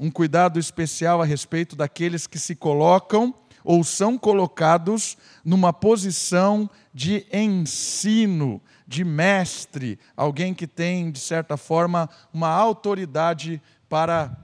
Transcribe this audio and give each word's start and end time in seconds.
um 0.00 0.10
cuidado 0.10 0.58
especial 0.58 1.20
a 1.20 1.26
respeito 1.26 1.76
daqueles 1.76 2.26
que 2.26 2.38
se 2.38 2.56
colocam 2.56 3.34
ou 3.62 3.84
são 3.84 4.16
colocados 4.16 5.18
numa 5.44 5.74
posição 5.74 6.70
de 6.94 7.26
ensino, 7.30 8.62
de 8.86 9.04
mestre, 9.04 9.98
alguém 10.16 10.54
que 10.54 10.66
tem, 10.66 11.10
de 11.10 11.20
certa 11.20 11.58
forma, 11.58 12.08
uma 12.32 12.48
autoridade 12.48 13.60
para 13.90 14.34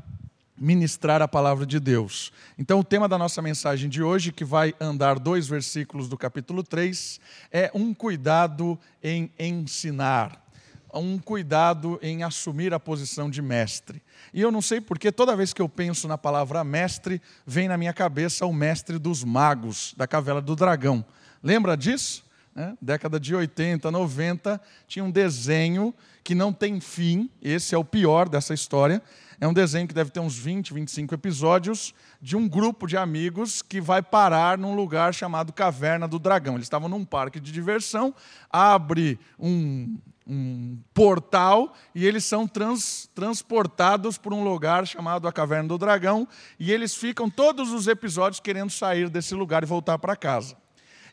ministrar 0.58 1.22
a 1.22 1.28
palavra 1.28 1.64
de 1.64 1.80
Deus. 1.80 2.32
Então, 2.58 2.78
o 2.80 2.84
tema 2.84 3.08
da 3.08 3.16
nossa 3.16 3.40
mensagem 3.40 3.88
de 3.88 4.02
hoje, 4.02 4.32
que 4.32 4.44
vai 4.44 4.74
andar 4.78 5.18
dois 5.18 5.48
versículos 5.48 6.06
do 6.06 6.18
capítulo 6.18 6.62
3, 6.62 7.18
é 7.50 7.70
um 7.74 7.94
cuidado 7.94 8.78
em 9.02 9.30
ensinar, 9.38 10.45
um 10.92 11.18
cuidado 11.18 11.98
em 12.02 12.22
assumir 12.22 12.72
a 12.72 12.80
posição 12.80 13.28
de 13.28 13.42
mestre. 13.42 14.02
E 14.32 14.40
eu 14.40 14.50
não 14.50 14.62
sei 14.62 14.80
porque 14.80 15.12
toda 15.12 15.36
vez 15.36 15.52
que 15.52 15.60
eu 15.60 15.68
penso 15.68 16.08
na 16.08 16.16
palavra 16.16 16.62
mestre, 16.64 17.20
vem 17.46 17.68
na 17.68 17.76
minha 17.76 17.92
cabeça 17.92 18.46
o 18.46 18.52
mestre 18.52 18.98
dos 18.98 19.24
magos, 19.24 19.94
da 19.96 20.06
caverna 20.06 20.40
do 20.40 20.56
dragão. 20.56 21.04
Lembra 21.42 21.76
disso? 21.76 22.24
É, 22.58 22.72
década 22.80 23.20
de 23.20 23.34
80, 23.34 23.90
90, 23.90 24.58
tinha 24.88 25.04
um 25.04 25.10
desenho 25.10 25.94
que 26.24 26.34
não 26.34 26.54
tem 26.54 26.80
fim, 26.80 27.30
esse 27.42 27.74
é 27.74 27.78
o 27.78 27.84
pior 27.84 28.30
dessa 28.30 28.54
história, 28.54 29.02
é 29.38 29.46
um 29.46 29.52
desenho 29.52 29.86
que 29.86 29.92
deve 29.92 30.10
ter 30.10 30.20
uns 30.20 30.38
20, 30.38 30.72
25 30.72 31.14
episódios, 31.14 31.94
de 32.20 32.34
um 32.34 32.48
grupo 32.48 32.86
de 32.86 32.96
amigos 32.96 33.60
que 33.60 33.80
vai 33.80 34.00
parar 34.00 34.56
num 34.56 34.74
lugar 34.74 35.12
chamado 35.12 35.52
Caverna 35.52 36.08
do 36.08 36.18
Dragão. 36.18 36.54
Eles 36.54 36.64
estavam 36.64 36.88
num 36.88 37.04
parque 37.04 37.38
de 37.38 37.52
diversão, 37.52 38.14
abre 38.50 39.20
um, 39.38 39.98
um 40.26 40.78
portal 40.92 41.72
e 41.94 42.04
eles 42.04 42.24
são 42.24 42.48
trans, 42.48 43.08
transportados 43.14 44.18
por 44.18 44.34
um 44.34 44.42
lugar 44.42 44.86
chamado 44.86 45.28
a 45.28 45.32
Caverna 45.32 45.68
do 45.68 45.78
Dragão 45.78 46.26
e 46.58 46.72
eles 46.72 46.94
ficam 46.94 47.30
todos 47.30 47.72
os 47.72 47.86
episódios 47.86 48.40
querendo 48.40 48.70
sair 48.70 49.08
desse 49.08 49.34
lugar 49.34 49.62
e 49.62 49.66
voltar 49.66 49.98
para 49.98 50.16
casa. 50.16 50.56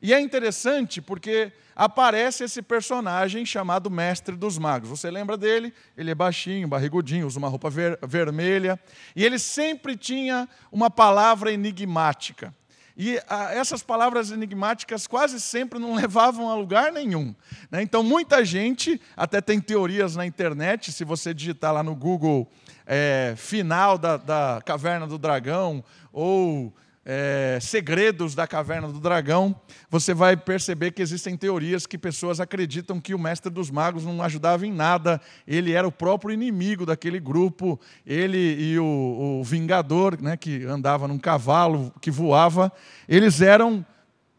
E 0.01 0.13
é 0.13 0.19
interessante 0.19 1.01
porque 1.01 1.53
aparece 1.75 2.43
esse 2.43 2.61
personagem 2.61 3.45
chamado 3.45 3.89
Mestre 3.89 4.35
dos 4.35 4.57
Magos. 4.57 4.89
Você 4.89 5.09
lembra 5.09 5.37
dele? 5.37 5.73
Ele 5.95 6.11
é 6.11 6.15
baixinho, 6.15 6.67
barrigudinho, 6.67 7.25
usa 7.25 7.39
uma 7.39 7.47
roupa 7.47 7.69
ver 7.69 7.97
vermelha. 8.03 8.77
E 9.15 9.23
ele 9.23 9.39
sempre 9.39 9.95
tinha 9.95 10.49
uma 10.71 10.89
palavra 10.89 11.53
enigmática. 11.53 12.53
E 12.95 13.19
a, 13.27 13.53
essas 13.53 13.81
palavras 13.81 14.31
enigmáticas 14.31 15.07
quase 15.07 15.39
sempre 15.39 15.79
não 15.79 15.95
levavam 15.95 16.49
a 16.49 16.55
lugar 16.55 16.91
nenhum. 16.91 17.33
Né? 17.71 17.81
Então, 17.81 18.03
muita 18.03 18.43
gente, 18.45 18.99
até 19.15 19.41
tem 19.41 19.59
teorias 19.59 20.15
na 20.15 20.25
internet, 20.25 20.91
se 20.91 21.03
você 21.03 21.33
digitar 21.33 21.73
lá 21.73 21.83
no 21.83 21.95
Google 21.95 22.49
é, 22.85 23.33
final 23.37 23.97
da, 23.97 24.17
da 24.17 24.61
Caverna 24.65 25.07
do 25.07 25.17
Dragão, 25.17 25.83
ou 26.11 26.73
é, 27.05 27.59
segredos 27.61 28.33
da 28.33 28.47
caverna 28.47 28.87
do 28.87 28.99
dragão, 28.99 29.55
você 29.89 30.13
vai 30.13 30.37
perceber 30.37 30.91
que 30.91 31.01
existem 31.01 31.35
teorias 31.35 31.85
que 31.85 31.97
pessoas 31.97 32.39
acreditam 32.39 32.99
que 32.99 33.13
o 33.13 33.19
mestre 33.19 33.51
dos 33.51 33.69
magos 33.69 34.05
não 34.05 34.21
ajudava 34.21 34.65
em 34.65 34.71
nada, 34.71 35.19
ele 35.45 35.73
era 35.73 35.87
o 35.87 35.91
próprio 35.91 36.31
inimigo 36.31 36.85
daquele 36.85 37.19
grupo, 37.19 37.79
ele 38.05 38.37
e 38.37 38.79
o, 38.79 39.39
o 39.39 39.43
Vingador, 39.43 40.21
né, 40.21 40.37
que 40.37 40.63
andava 40.63 41.07
num 41.07 41.19
cavalo, 41.19 41.93
que 42.01 42.09
voava, 42.09 42.71
eles 43.07 43.41
eram 43.41 43.85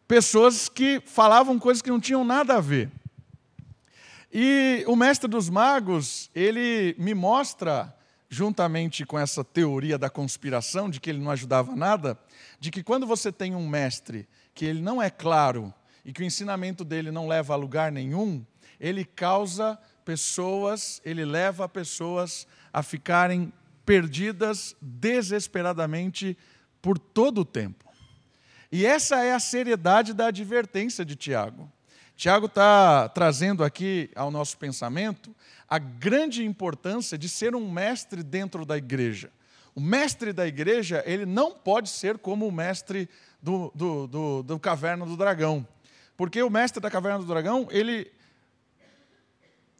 pessoas 0.08 0.68
que 0.68 1.02
falavam 1.04 1.58
coisas 1.58 1.82
que 1.82 1.90
não 1.90 2.00
tinham 2.00 2.24
nada 2.24 2.56
a 2.56 2.60
ver. 2.60 2.90
E 4.32 4.84
o 4.88 4.96
mestre 4.96 5.30
dos 5.30 5.48
magos, 5.48 6.28
ele 6.34 6.96
me 6.98 7.14
mostra, 7.14 7.94
juntamente 8.34 9.06
com 9.06 9.16
essa 9.16 9.44
teoria 9.44 9.96
da 9.96 10.10
conspiração, 10.10 10.90
de 10.90 10.98
que 10.98 11.08
ele 11.08 11.20
não 11.20 11.30
ajudava 11.30 11.77
nada, 11.77 12.18
de 12.58 12.72
que 12.72 12.82
quando 12.82 13.06
você 13.06 13.30
tem 13.30 13.54
um 13.54 13.68
mestre 13.68 14.28
que 14.52 14.64
ele 14.64 14.82
não 14.82 15.00
é 15.00 15.08
claro 15.08 15.72
e 16.04 16.12
que 16.12 16.20
o 16.20 16.24
ensinamento 16.24 16.84
dele 16.84 17.12
não 17.12 17.28
leva 17.28 17.54
a 17.54 17.56
lugar 17.56 17.92
nenhum, 17.92 18.44
ele 18.81 19.04
causa 19.04 19.78
pessoas, 20.04 21.00
ele 21.04 21.25
leva 21.25 21.69
pessoas 21.69 22.44
a 22.72 22.82
ficarem 22.82 23.53
perdidas 23.86 24.75
desesperadamente 24.82 26.36
por 26.82 26.98
todo 26.98 27.42
o 27.42 27.44
tempo. 27.44 27.84
E 28.72 28.84
essa 28.84 29.22
é 29.25 29.32
a 29.32 29.38
seriedade 29.38 30.12
da 30.12 30.26
advertência 30.26 31.04
de 31.04 31.14
Tiago. 31.14 31.70
Tiago 32.16 32.47
está 32.47 33.08
trazendo 33.08 33.64
aqui 33.64 34.10
ao 34.14 34.30
nosso 34.30 34.56
pensamento 34.56 35.34
a 35.69 35.78
grande 35.78 36.44
importância 36.44 37.19
de 37.19 37.28
ser 37.28 37.54
um 37.54 37.70
mestre 37.70 38.22
dentro 38.22 38.64
da 38.64 38.76
igreja. 38.76 39.30
O 39.75 39.80
mestre 39.80 40.32
da 40.32 40.47
igreja, 40.47 41.03
ele 41.04 41.26
não 41.26 41.50
pode 41.50 41.88
ser 41.88 42.16
como 42.19 42.47
o 42.47 42.53
mestre 42.53 43.08
do, 43.42 43.72
do, 43.74 44.06
do, 44.06 44.42
do 44.44 44.58
Caverna 44.60 45.04
do 45.04 45.16
Dragão. 45.16 45.66
Porque 46.16 46.41
o 46.41 46.48
mestre 46.50 46.80
da 46.80 46.88
Caverna 46.88 47.19
do 47.19 47.26
Dragão, 47.26 47.66
ele, 47.70 48.10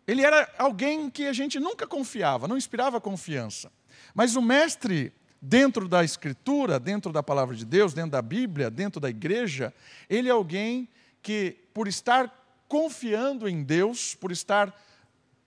ele 0.05 0.23
era 0.23 0.53
alguém 0.59 1.09
que 1.09 1.29
a 1.29 1.33
gente 1.33 1.61
nunca 1.61 1.87
confiava, 1.87 2.49
não 2.49 2.57
inspirava 2.57 3.01
confiança. 3.01 3.71
Mas 4.13 4.35
o 4.35 4.43
mestre, 4.43 5.13
dentro 5.41 5.89
da 5.89 6.03
Escritura, 6.03 6.81
dentro 6.81 7.13
da 7.13 7.23
palavra 7.23 7.55
de 7.55 7.65
Deus, 7.65 7.95
dentro 7.95 8.11
da 8.11 8.23
Bíblia, 8.23 8.69
dentro 8.69 9.01
da 9.01 9.09
igreja, 9.09 9.73
ele 10.11 10.29
é 10.29 10.33
alguém 10.33 10.89
que, 11.25 11.57
por 11.73 11.89
estar 11.89 12.33
confiando 12.69 13.49
em 13.49 13.63
Deus, 13.65 14.15
por 14.15 14.31
estar 14.31 14.73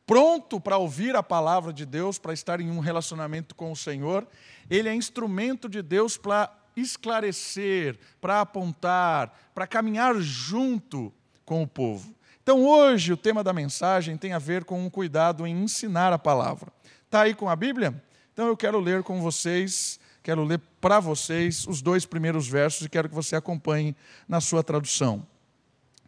pronto 0.08 0.60
para 0.60 0.78
ouvir 0.78 1.16
a 1.16 1.22
palavra 1.22 1.72
de 1.72 1.86
Deus, 1.86 2.18
para 2.18 2.34
estar 2.34 2.60
em 2.60 2.72
um 2.72 2.80
relacionamento 2.80 3.54
com 3.54 3.72
o 3.72 3.76
Senhor, 3.76 4.28
ele 4.70 4.90
é 4.90 4.96
instrumento 4.96 5.70
de 5.70 5.84
Deus 5.84 6.18
para 6.18 6.52
esclarecer, 6.76 8.00
para 8.20 8.42
apontar, 8.42 9.52
para 9.54 9.68
caminhar 9.68 10.16
junto 10.20 11.14
com 11.46 11.62
o 11.62 11.68
povo. 11.68 12.16
Então, 12.42 12.66
hoje, 12.66 13.14
o 13.14 13.18
tema 13.18 13.44
da 13.44 13.54
mensagem 13.54 14.18
tem 14.18 14.34
a 14.34 14.40
ver 14.40 14.64
com 14.64 14.84
um 14.84 14.90
cuidado 14.90 15.46
em 15.46 15.64
ensinar 15.64 16.12
a 16.12 16.18
palavra. 16.18 16.72
Está 17.06 17.22
aí 17.22 17.36
com 17.36 17.50
a 17.50 17.56
Bíblia? 17.56 18.02
Então, 18.34 18.48
eu 18.48 18.58
quero 18.58 18.80
ler 18.80 19.04
com 19.04 19.22
vocês, 19.22 20.00
quero 20.24 20.44
ler 20.44 20.60
para 20.82 21.00
vocês 21.00 21.68
os 21.68 21.82
dois 21.82 22.06
primeiros 22.06 22.48
versos 22.48 22.86
e 22.86 22.90
quero 22.90 23.10
que 23.10 23.16
você 23.16 23.36
acompanhe 23.36 23.96
na 24.28 24.40
sua 24.40 24.64
tradução. 24.64 25.28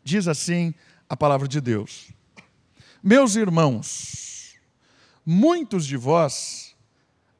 Diz 0.03 0.27
assim 0.27 0.73
a 1.07 1.15
palavra 1.15 1.47
de 1.47 1.59
Deus. 1.59 2.09
Meus 3.01 3.35
irmãos, 3.35 4.55
muitos 5.25 5.85
de 5.85 5.95
vós 5.95 6.75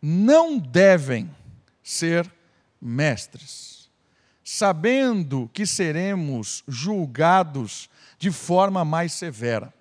não 0.02 0.58
devem 0.58 1.30
ser 1.84 2.32
mestres, 2.82 3.90
sabendo 4.44 5.50
que 5.54 5.66
seremos 5.66 6.64
julgados 6.68 7.90
de 8.18 8.32
forma 8.32 8.86
mais 8.86 9.14
severa. 9.14 9.74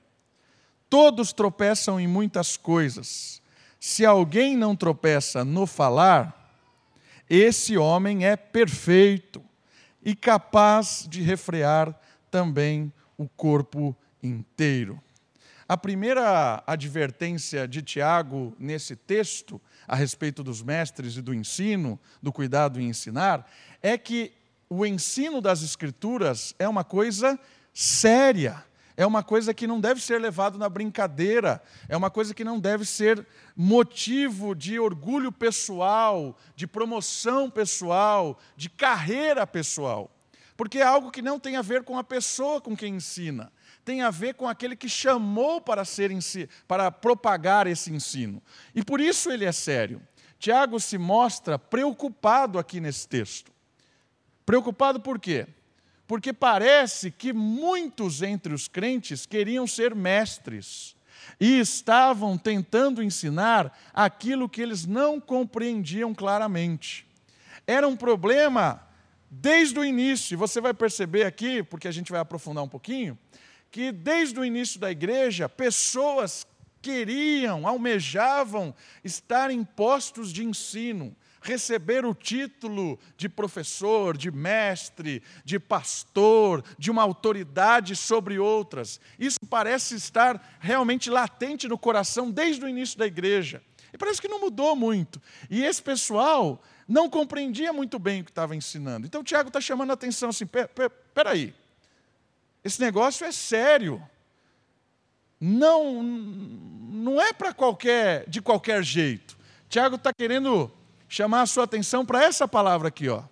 Todos 0.90 1.32
tropeçam 1.32 2.00
em 2.00 2.06
muitas 2.06 2.56
coisas. 2.56 3.42
Se 3.78 4.04
alguém 4.04 4.56
não 4.56 4.74
tropeça 4.74 5.44
no 5.44 5.66
falar, 5.66 6.34
esse 7.28 7.76
homem 7.76 8.26
é 8.26 8.36
perfeito 8.36 9.44
e 10.02 10.14
capaz 10.16 11.06
de 11.08 11.20
refrear 11.22 11.94
também 12.30 12.92
o 13.16 13.28
corpo 13.28 13.96
inteiro. 14.22 15.00
A 15.68 15.76
primeira 15.76 16.62
advertência 16.66 17.68
de 17.68 17.82
Tiago 17.82 18.54
nesse 18.58 18.96
texto, 18.96 19.60
a 19.86 19.94
respeito 19.94 20.42
dos 20.42 20.62
mestres 20.62 21.16
e 21.16 21.20
do 21.20 21.34
ensino, 21.34 22.00
do 22.22 22.32
cuidado 22.32 22.80
em 22.80 22.88
ensinar, 22.88 23.46
é 23.82 23.98
que 23.98 24.32
o 24.70 24.86
ensino 24.86 25.40
das 25.40 25.62
Escrituras 25.62 26.54
é 26.58 26.66
uma 26.66 26.84
coisa 26.84 27.38
séria, 27.74 28.64
é 28.96 29.06
uma 29.06 29.22
coisa 29.22 29.52
que 29.52 29.66
não 29.66 29.80
deve 29.80 30.00
ser 30.00 30.20
levado 30.20 30.58
na 30.58 30.68
brincadeira, 30.68 31.62
é 31.88 31.96
uma 31.96 32.10
coisa 32.10 32.34
que 32.34 32.44
não 32.44 32.58
deve 32.58 32.84
ser 32.84 33.26
motivo 33.54 34.54
de 34.54 34.80
orgulho 34.80 35.30
pessoal, 35.30 36.36
de 36.56 36.66
promoção 36.66 37.50
pessoal, 37.50 38.38
de 38.56 38.68
carreira 38.68 39.46
pessoal. 39.46 40.10
Porque 40.58 40.80
é 40.80 40.82
algo 40.82 41.12
que 41.12 41.22
não 41.22 41.38
tem 41.38 41.54
a 41.54 41.62
ver 41.62 41.84
com 41.84 41.96
a 41.96 42.02
pessoa 42.02 42.60
com 42.60 42.76
quem 42.76 42.96
ensina, 42.96 43.52
tem 43.84 44.02
a 44.02 44.10
ver 44.10 44.34
com 44.34 44.48
aquele 44.48 44.74
que 44.74 44.88
chamou 44.88 45.60
para, 45.60 45.84
ser, 45.84 46.10
para 46.66 46.90
propagar 46.90 47.68
esse 47.68 47.92
ensino. 47.92 48.42
E 48.74 48.82
por 48.82 49.00
isso 49.00 49.30
ele 49.30 49.44
é 49.44 49.52
sério. 49.52 50.02
Tiago 50.36 50.80
se 50.80 50.98
mostra 50.98 51.60
preocupado 51.60 52.58
aqui 52.58 52.80
nesse 52.80 53.06
texto. 53.06 53.52
Preocupado 54.44 54.98
por 54.98 55.20
quê? 55.20 55.46
Porque 56.08 56.32
parece 56.32 57.12
que 57.12 57.32
muitos 57.32 58.20
entre 58.20 58.52
os 58.52 58.66
crentes 58.66 59.26
queriam 59.26 59.64
ser 59.64 59.94
mestres 59.94 60.96
e 61.38 61.60
estavam 61.60 62.36
tentando 62.36 63.00
ensinar 63.00 63.78
aquilo 63.94 64.48
que 64.48 64.60
eles 64.60 64.84
não 64.84 65.20
compreendiam 65.20 66.12
claramente. 66.12 67.06
Era 67.64 67.86
um 67.86 67.94
problema 67.94 68.87
desde 69.30 69.78
o 69.78 69.84
início, 69.84 70.34
e 70.34 70.36
você 70.36 70.60
vai 70.60 70.72
perceber 70.72 71.24
aqui, 71.24 71.62
porque 71.62 71.88
a 71.88 71.92
gente 71.92 72.10
vai 72.10 72.20
aprofundar 72.20 72.64
um 72.64 72.68
pouquinho, 72.68 73.18
que 73.70 73.92
desde 73.92 74.38
o 74.38 74.44
início 74.44 74.80
da 74.80 74.90
igreja, 74.90 75.48
pessoas 75.48 76.46
queriam, 76.80 77.66
almejavam 77.66 78.74
estar 79.04 79.50
em 79.50 79.64
postos 79.64 80.32
de 80.32 80.44
ensino, 80.44 81.14
receber 81.40 82.04
o 82.04 82.14
título 82.14 82.98
de 83.16 83.28
professor, 83.28 84.16
de 84.16 84.30
mestre, 84.30 85.22
de 85.44 85.58
pastor, 85.58 86.64
de 86.78 86.90
uma 86.90 87.02
autoridade 87.02 87.94
sobre 87.94 88.38
outras. 88.38 89.00
Isso 89.18 89.38
parece 89.48 89.94
estar 89.94 90.58
realmente 90.60 91.10
latente 91.10 91.68
no 91.68 91.78
coração 91.78 92.30
desde 92.30 92.64
o 92.64 92.68
início 92.68 92.98
da 92.98 93.06
igreja. 93.06 93.62
E 93.92 93.98
parece 93.98 94.20
que 94.20 94.28
não 94.28 94.40
mudou 94.40 94.76
muito. 94.76 95.20
E 95.48 95.64
esse 95.64 95.82
pessoal 95.82 96.62
não 96.88 97.10
compreendia 97.10 97.70
muito 97.70 97.98
bem 97.98 98.22
o 98.22 98.24
que 98.24 98.30
estava 98.30 98.56
ensinando. 98.56 99.06
Então, 99.06 99.22
Tiago 99.22 99.48
está 99.48 99.60
chamando 99.60 99.90
a 99.90 99.94
atenção 99.94 100.30
assim: 100.30 100.46
peraí, 101.12 101.54
esse 102.64 102.80
negócio 102.80 103.26
é 103.26 103.32
sério. 103.32 104.02
Não, 105.38 106.02
não 106.02 107.20
é 107.20 107.32
para 107.32 107.52
qualquer, 107.52 108.28
de 108.28 108.40
qualquer 108.40 108.82
jeito. 108.82 109.38
Tiago 109.68 109.96
está 109.96 110.12
querendo 110.12 110.72
chamar 111.08 111.42
a 111.42 111.46
sua 111.46 111.64
atenção 111.64 112.04
para 112.04 112.24
essa 112.24 112.48
palavra 112.48 112.88
aqui, 112.88 113.08
ó. 113.08 113.22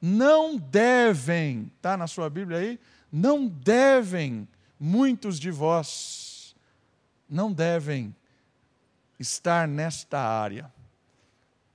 Não 0.00 0.56
devem, 0.56 1.70
está 1.76 1.96
na 1.96 2.08
sua 2.08 2.28
Bíblia 2.28 2.58
aí? 2.58 2.80
Não 3.12 3.46
devem 3.46 4.48
muitos 4.80 5.38
de 5.38 5.50
vós, 5.50 6.56
não 7.28 7.52
devem 7.52 8.12
estar 9.20 9.68
nesta 9.68 10.18
área. 10.18 10.72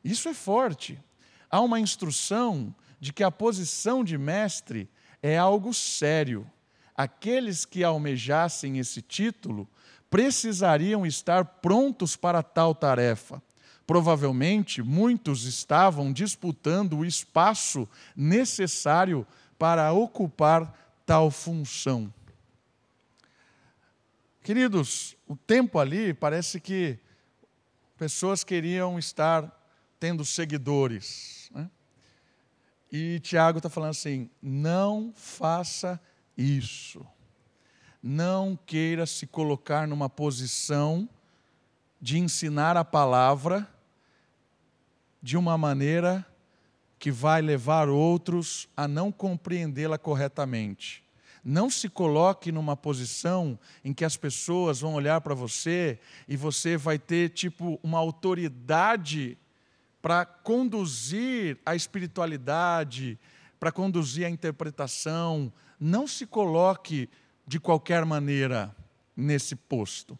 Isso 0.07 0.29
é 0.29 0.33
forte. 0.33 0.97
Há 1.49 1.59
uma 1.59 1.81
instrução 1.81 2.73
de 2.97 3.11
que 3.11 3.25
a 3.25 3.29
posição 3.29 4.05
de 4.05 4.17
mestre 4.17 4.89
é 5.21 5.37
algo 5.37 5.73
sério. 5.73 6.49
Aqueles 6.95 7.65
que 7.65 7.83
almejassem 7.83 8.79
esse 8.79 9.01
título 9.01 9.67
precisariam 10.09 11.05
estar 11.05 11.43
prontos 11.43 12.15
para 12.15 12.41
tal 12.41 12.73
tarefa. 12.73 13.43
Provavelmente 13.85 14.81
muitos 14.81 15.43
estavam 15.43 16.13
disputando 16.13 16.99
o 16.99 17.05
espaço 17.05 17.85
necessário 18.15 19.27
para 19.59 19.91
ocupar 19.91 20.73
tal 21.05 21.29
função. 21.29 22.13
Queridos, 24.41 25.17
o 25.27 25.35
tempo 25.35 25.77
ali 25.77 26.13
parece 26.13 26.61
que 26.61 26.97
pessoas 27.97 28.45
queriam 28.45 28.97
estar 28.97 29.56
tendo 29.99 30.23
seguidores. 30.25 31.49
Né? 31.53 31.69
E 32.91 33.19
Tiago 33.19 33.59
está 33.59 33.69
falando 33.69 33.91
assim: 33.91 34.29
não 34.41 35.11
faça 35.15 35.99
isso. 36.37 37.05
Não 38.01 38.57
queira 38.65 39.05
se 39.05 39.25
colocar 39.25 39.87
numa 39.87 40.09
posição 40.09 41.09
de 41.99 42.19
ensinar 42.19 42.77
a 42.77 42.85
palavra 42.85 43.67
de 45.21 45.35
uma 45.35 45.57
maneira 45.57 46.25
que 46.99 47.11
vai 47.11 47.41
levar 47.41 47.89
outros 47.89 48.67
a 48.77 48.87
não 48.87 49.11
compreendê-la 49.11 49.97
corretamente. 49.97 51.03
Não 51.43 51.69
se 51.69 51.87
coloque 51.89 52.51
numa 52.51 52.75
posição 52.75 53.57
em 53.83 53.93
que 53.93 54.03
as 54.03 54.17
pessoas 54.17 54.81
vão 54.81 54.93
olhar 54.93 55.21
para 55.21 55.33
você 55.33 55.99
e 56.27 56.35
você 56.35 56.75
vai 56.75 56.99
ter 56.99 57.29
tipo 57.29 57.79
uma 57.81 57.97
autoridade 57.97 59.37
para 60.07 60.23
conduzir 60.25 61.59
a 61.65 61.75
espiritualidade, 61.75 63.19
para 63.59 63.73
conduzir 63.73 64.25
a 64.25 64.29
interpretação. 64.29 65.51
Não 65.77 66.07
se 66.07 66.25
coloque 66.25 67.09
de 67.45 67.59
qualquer 67.59 68.05
maneira 68.05 68.73
nesse 69.13 69.53
posto. 69.53 70.17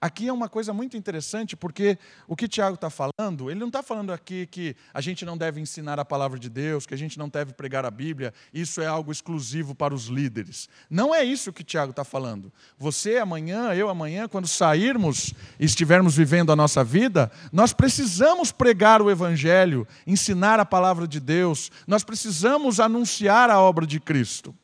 Aqui 0.00 0.28
é 0.28 0.32
uma 0.32 0.48
coisa 0.48 0.72
muito 0.72 0.96
interessante, 0.96 1.56
porque 1.56 1.98
o 2.28 2.36
que 2.36 2.46
Tiago 2.46 2.76
está 2.76 2.88
falando, 2.88 3.50
ele 3.50 3.58
não 3.58 3.66
está 3.66 3.82
falando 3.82 4.12
aqui 4.12 4.46
que 4.46 4.76
a 4.94 5.00
gente 5.00 5.24
não 5.24 5.36
deve 5.36 5.60
ensinar 5.60 5.98
a 5.98 6.04
palavra 6.04 6.38
de 6.38 6.48
Deus, 6.48 6.86
que 6.86 6.94
a 6.94 6.96
gente 6.96 7.18
não 7.18 7.28
deve 7.28 7.52
pregar 7.52 7.84
a 7.84 7.90
Bíblia, 7.90 8.32
isso 8.54 8.80
é 8.80 8.86
algo 8.86 9.10
exclusivo 9.10 9.74
para 9.74 9.92
os 9.92 10.06
líderes. 10.06 10.68
Não 10.88 11.12
é 11.12 11.24
isso 11.24 11.52
que 11.52 11.64
Tiago 11.64 11.90
está 11.90 12.04
falando. 12.04 12.52
Você 12.78 13.18
amanhã, 13.18 13.74
eu 13.74 13.88
amanhã, 13.88 14.28
quando 14.28 14.46
sairmos 14.46 15.34
e 15.58 15.64
estivermos 15.64 16.16
vivendo 16.16 16.52
a 16.52 16.56
nossa 16.56 16.84
vida, 16.84 17.28
nós 17.52 17.72
precisamos 17.72 18.52
pregar 18.52 19.02
o 19.02 19.10
Evangelho, 19.10 19.86
ensinar 20.06 20.60
a 20.60 20.64
palavra 20.64 21.08
de 21.08 21.18
Deus, 21.18 21.72
nós 21.88 22.04
precisamos 22.04 22.78
anunciar 22.78 23.50
a 23.50 23.60
obra 23.60 23.84
de 23.84 23.98
Cristo. 23.98 24.54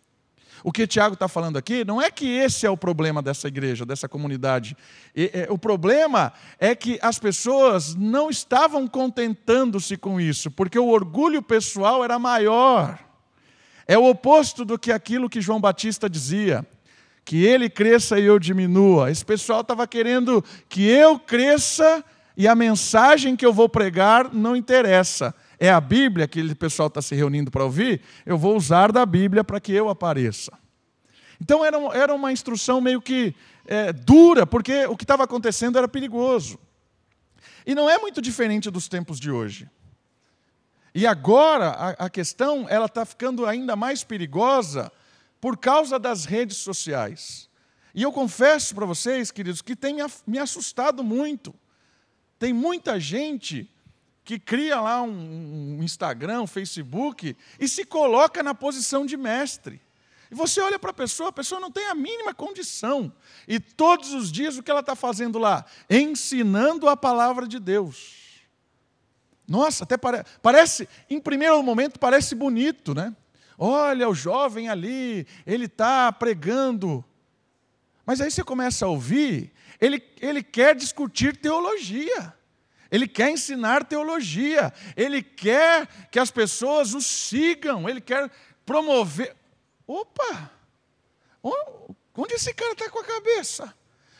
O 0.64 0.72
que 0.72 0.86
Tiago 0.86 1.12
está 1.12 1.28
falando 1.28 1.58
aqui 1.58 1.84
não 1.84 2.00
é 2.00 2.10
que 2.10 2.26
esse 2.26 2.64
é 2.64 2.70
o 2.70 2.76
problema 2.76 3.20
dessa 3.20 3.48
igreja, 3.48 3.84
dessa 3.84 4.08
comunidade. 4.08 4.74
É, 5.14 5.46
o 5.50 5.58
problema 5.58 6.32
é 6.58 6.74
que 6.74 6.98
as 7.02 7.18
pessoas 7.18 7.94
não 7.94 8.30
estavam 8.30 8.88
contentando-se 8.88 9.94
com 9.98 10.18
isso, 10.18 10.50
porque 10.50 10.78
o 10.78 10.88
orgulho 10.88 11.42
pessoal 11.42 12.02
era 12.02 12.18
maior. 12.18 12.98
É 13.86 13.98
o 13.98 14.08
oposto 14.08 14.64
do 14.64 14.78
que 14.78 14.90
aquilo 14.90 15.28
que 15.28 15.42
João 15.42 15.60
Batista 15.60 16.08
dizia 16.08 16.66
que 17.26 17.44
ele 17.44 17.68
cresça 17.68 18.18
e 18.18 18.24
eu 18.24 18.38
diminua. 18.38 19.10
Esse 19.10 19.24
pessoal 19.24 19.60
estava 19.60 19.86
querendo 19.86 20.42
que 20.66 20.82
eu 20.88 21.18
cresça 21.18 22.02
e 22.34 22.48
a 22.48 22.54
mensagem 22.54 23.36
que 23.36 23.44
eu 23.44 23.52
vou 23.52 23.68
pregar 23.68 24.32
não 24.32 24.56
interessa 24.56 25.34
é 25.58 25.70
a 25.70 25.80
Bíblia 25.80 26.26
que 26.26 26.40
o 26.40 26.56
pessoal 26.56 26.88
está 26.88 27.00
se 27.00 27.14
reunindo 27.14 27.50
para 27.50 27.64
ouvir, 27.64 28.00
eu 28.26 28.36
vou 28.36 28.56
usar 28.56 28.92
da 28.92 29.04
Bíblia 29.04 29.44
para 29.44 29.60
que 29.60 29.72
eu 29.72 29.88
apareça. 29.88 30.52
Então 31.40 31.64
era, 31.64 31.76
era 31.94 32.14
uma 32.14 32.32
instrução 32.32 32.80
meio 32.80 33.00
que 33.00 33.34
é, 33.66 33.92
dura, 33.92 34.46
porque 34.46 34.86
o 34.86 34.96
que 34.96 35.04
estava 35.04 35.24
acontecendo 35.24 35.78
era 35.78 35.88
perigoso. 35.88 36.58
E 37.66 37.74
não 37.74 37.88
é 37.88 37.98
muito 37.98 38.20
diferente 38.20 38.70
dos 38.70 38.88
tempos 38.88 39.18
de 39.18 39.30
hoje. 39.30 39.68
E 40.94 41.06
agora 41.06 41.70
a, 41.70 42.06
a 42.06 42.10
questão 42.10 42.66
ela 42.68 42.86
está 42.86 43.04
ficando 43.04 43.46
ainda 43.46 43.74
mais 43.74 44.04
perigosa 44.04 44.92
por 45.40 45.56
causa 45.56 45.98
das 45.98 46.24
redes 46.24 46.58
sociais. 46.58 47.48
E 47.94 48.02
eu 48.02 48.12
confesso 48.12 48.74
para 48.74 48.86
vocês, 48.86 49.30
queridos, 49.30 49.62
que 49.62 49.76
tem 49.76 49.96
me 50.26 50.38
assustado 50.38 51.02
muito. 51.02 51.54
Tem 52.38 52.52
muita 52.52 52.98
gente 52.98 53.70
que 54.24 54.38
cria 54.38 54.80
lá 54.80 55.02
um, 55.02 55.80
Instagram, 55.82 56.42
um 56.42 56.46
Facebook 56.46 57.36
e 57.60 57.68
se 57.68 57.84
coloca 57.84 58.42
na 58.42 58.54
posição 58.54 59.04
de 59.04 59.16
mestre. 59.16 59.80
E 60.30 60.34
você 60.34 60.60
olha 60.60 60.78
para 60.78 60.90
a 60.90 60.94
pessoa, 60.94 61.28
a 61.28 61.32
pessoa 61.32 61.60
não 61.60 61.70
tem 61.70 61.86
a 61.88 61.94
mínima 61.94 62.32
condição. 62.32 63.12
E 63.46 63.60
todos 63.60 64.14
os 64.14 64.32
dias 64.32 64.56
o 64.56 64.62
que 64.62 64.70
ela 64.70 64.80
está 64.80 64.96
fazendo 64.96 65.38
lá? 65.38 65.64
Ensinando 65.90 66.88
a 66.88 66.96
palavra 66.96 67.46
de 67.46 67.60
Deus. 67.60 68.24
Nossa, 69.46 69.84
até 69.84 69.98
pare... 69.98 70.24
parece, 70.40 70.88
em 71.10 71.20
primeiro 71.20 71.62
momento, 71.62 72.00
parece 72.00 72.34
bonito, 72.34 72.94
né? 72.94 73.14
Olha, 73.58 74.08
o 74.08 74.14
jovem 74.14 74.70
ali, 74.70 75.26
ele 75.46 75.66
está 75.66 76.10
pregando. 76.10 77.04
Mas 78.06 78.22
aí 78.22 78.30
você 78.30 78.42
começa 78.42 78.86
a 78.86 78.88
ouvir, 78.88 79.52
ele, 79.78 80.02
ele 80.20 80.42
quer 80.42 80.74
discutir 80.74 81.36
teologia. 81.36 82.34
Ele 82.90 83.08
quer 83.08 83.30
ensinar 83.30 83.84
teologia, 83.84 84.72
ele 84.96 85.22
quer 85.22 85.86
que 86.10 86.18
as 86.18 86.30
pessoas 86.30 86.94
o 86.94 87.00
sigam, 87.00 87.88
ele 87.88 88.00
quer 88.00 88.30
promover. 88.64 89.34
Opa! 89.86 90.50
Onde 92.16 92.34
esse 92.34 92.54
cara 92.54 92.72
está 92.72 92.88
com 92.88 93.00
a 93.00 93.04
cabeça? 93.04 93.74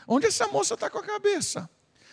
Onde 0.06 0.26
essa 0.26 0.46
moça 0.48 0.74
está 0.74 0.90
com 0.90 0.98
a 0.98 1.02
cabeça? 1.02 1.70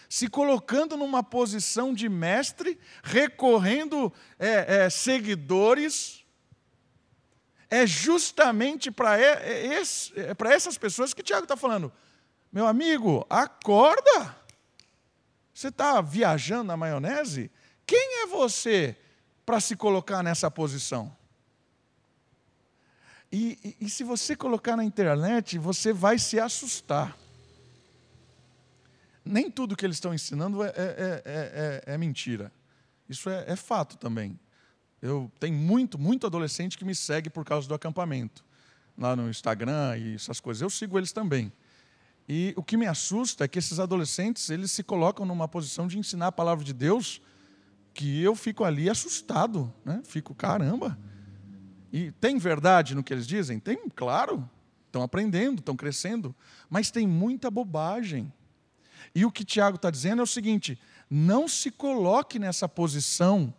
Se 0.07 0.27
colocando 0.27 0.97
numa 0.97 1.23
posição 1.23 1.93
de 1.93 2.07
mestre, 2.07 2.77
recorrendo 3.03 4.13
é, 4.37 4.85
é, 4.85 4.89
seguidores, 4.89 6.23
é 7.69 7.87
justamente 7.87 8.91
para 8.91 9.19
é, 9.19 9.67
é 9.67 10.53
essas 10.53 10.77
pessoas 10.77 11.13
que 11.13 11.23
Tiago 11.23 11.43
está 11.43 11.55
falando. 11.55 11.91
Meu 12.51 12.67
amigo, 12.67 13.25
acorda! 13.29 14.40
Você 15.61 15.67
está 15.67 16.01
viajando 16.01 16.63
na 16.63 16.75
maionese? 16.75 17.51
Quem 17.85 18.23
é 18.23 18.25
você 18.25 18.97
para 19.45 19.59
se 19.59 19.75
colocar 19.75 20.23
nessa 20.23 20.49
posição? 20.49 21.15
E, 23.31 23.59
e, 23.79 23.85
e, 23.85 23.89
se 23.89 24.03
você 24.03 24.35
colocar 24.35 24.75
na 24.75 24.83
internet, 24.83 25.59
você 25.59 25.93
vai 25.93 26.17
se 26.17 26.39
assustar. 26.39 27.15
Nem 29.23 29.51
tudo 29.51 29.75
que 29.75 29.85
eles 29.85 29.97
estão 29.97 30.15
ensinando 30.15 30.63
é, 30.63 30.69
é, 30.69 30.71
é, 30.75 31.81
é, 31.85 31.93
é 31.93 31.97
mentira. 31.97 32.51
Isso 33.07 33.29
é, 33.29 33.55
fato 33.55 33.97
também. 33.97 34.39
Eu 34.99 35.31
tenho 35.39 35.55
muito, 35.55 35.99
muito 35.99 36.25
adolescente 36.25 36.75
que 36.75 36.83
me 36.83 36.95
segue 36.95 37.29
por 37.29 37.45
causa 37.45 37.67
do 37.67 37.75
acampamento, 37.75 38.43
lá 38.97 39.15
no 39.15 39.29
Instagram 39.29 39.95
e 39.95 40.15
essas 40.15 40.39
coisas. 40.39 40.59
Eu 40.59 40.71
sigo 40.71 40.97
eles 40.97 41.11
também. 41.11 41.53
E 42.33 42.53
o 42.55 42.63
que 42.63 42.77
me 42.77 42.87
assusta 42.87 43.43
é 43.43 43.47
que 43.49 43.59
esses 43.59 43.77
adolescentes, 43.77 44.49
eles 44.49 44.71
se 44.71 44.83
colocam 44.83 45.25
numa 45.25 45.49
posição 45.49 45.85
de 45.85 45.99
ensinar 45.99 46.27
a 46.27 46.31
palavra 46.31 46.63
de 46.63 46.71
Deus, 46.71 47.21
que 47.93 48.21
eu 48.21 48.37
fico 48.37 48.63
ali 48.63 48.89
assustado, 48.89 49.69
né? 49.83 50.01
Fico, 50.05 50.33
caramba. 50.33 50.97
E 51.91 52.09
tem 52.09 52.37
verdade 52.37 52.95
no 52.95 53.03
que 53.03 53.13
eles 53.13 53.27
dizem? 53.27 53.59
Tem, 53.59 53.77
claro. 53.89 54.49
Estão 54.85 55.01
aprendendo, 55.01 55.59
estão 55.59 55.75
crescendo, 55.75 56.33
mas 56.69 56.89
tem 56.89 57.05
muita 57.05 57.51
bobagem. 57.51 58.31
E 59.13 59.25
o 59.25 59.31
que 59.31 59.43
Tiago 59.43 59.75
está 59.75 59.91
dizendo 59.91 60.21
é 60.21 60.23
o 60.23 60.27
seguinte: 60.27 60.79
não 61.09 61.49
se 61.49 61.69
coloque 61.69 62.39
nessa 62.39 62.69
posição 62.69 63.53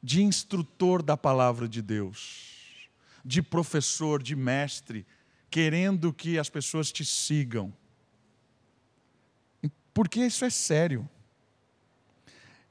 de 0.00 0.22
instrutor 0.22 1.02
da 1.02 1.16
palavra 1.16 1.68
de 1.68 1.82
Deus, 1.82 2.88
de 3.24 3.42
professor, 3.42 4.22
de 4.22 4.36
mestre, 4.36 5.04
querendo 5.50 6.12
que 6.12 6.38
as 6.38 6.48
pessoas 6.48 6.92
te 6.92 7.04
sigam. 7.04 7.74
Porque 9.94 10.20
isso 10.20 10.44
é 10.44 10.50
sério. 10.50 11.08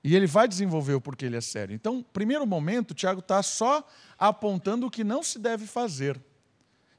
E 0.04 0.16
ele 0.16 0.28
vai 0.28 0.48
desenvolver 0.48 0.94
o 0.94 1.02
porquê 1.02 1.26
ele 1.26 1.38
é 1.38 1.42
sério. 1.42 1.74
Então, 1.74 2.06
primeiro 2.12 2.46
momento, 2.46 2.94
Tiago 2.94 3.22
está 3.22 3.42
só 3.42 3.88
apontando 4.20 4.86
o 4.86 4.92
que 4.92 5.04
não 5.04 5.24
se 5.24 5.40
deve 5.40 5.66
fazer. 5.66 6.22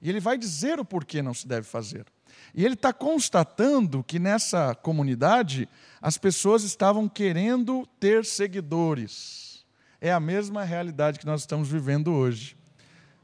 E 0.00 0.08
ele 0.08 0.20
vai 0.20 0.38
dizer 0.38 0.80
o 0.80 0.84
porquê 0.84 1.20
não 1.20 1.34
se 1.34 1.46
deve 1.46 1.66
fazer. 1.66 2.06
E 2.54 2.64
ele 2.64 2.74
está 2.74 2.92
constatando 2.92 4.02
que 4.02 4.18
nessa 4.18 4.74
comunidade 4.74 5.68
as 6.00 6.16
pessoas 6.16 6.62
estavam 6.62 7.08
querendo 7.08 7.86
ter 8.00 8.24
seguidores. 8.24 9.64
É 10.00 10.12
a 10.12 10.20
mesma 10.20 10.64
realidade 10.64 11.18
que 11.18 11.26
nós 11.26 11.42
estamos 11.42 11.68
vivendo 11.68 12.12
hoje. 12.12 12.56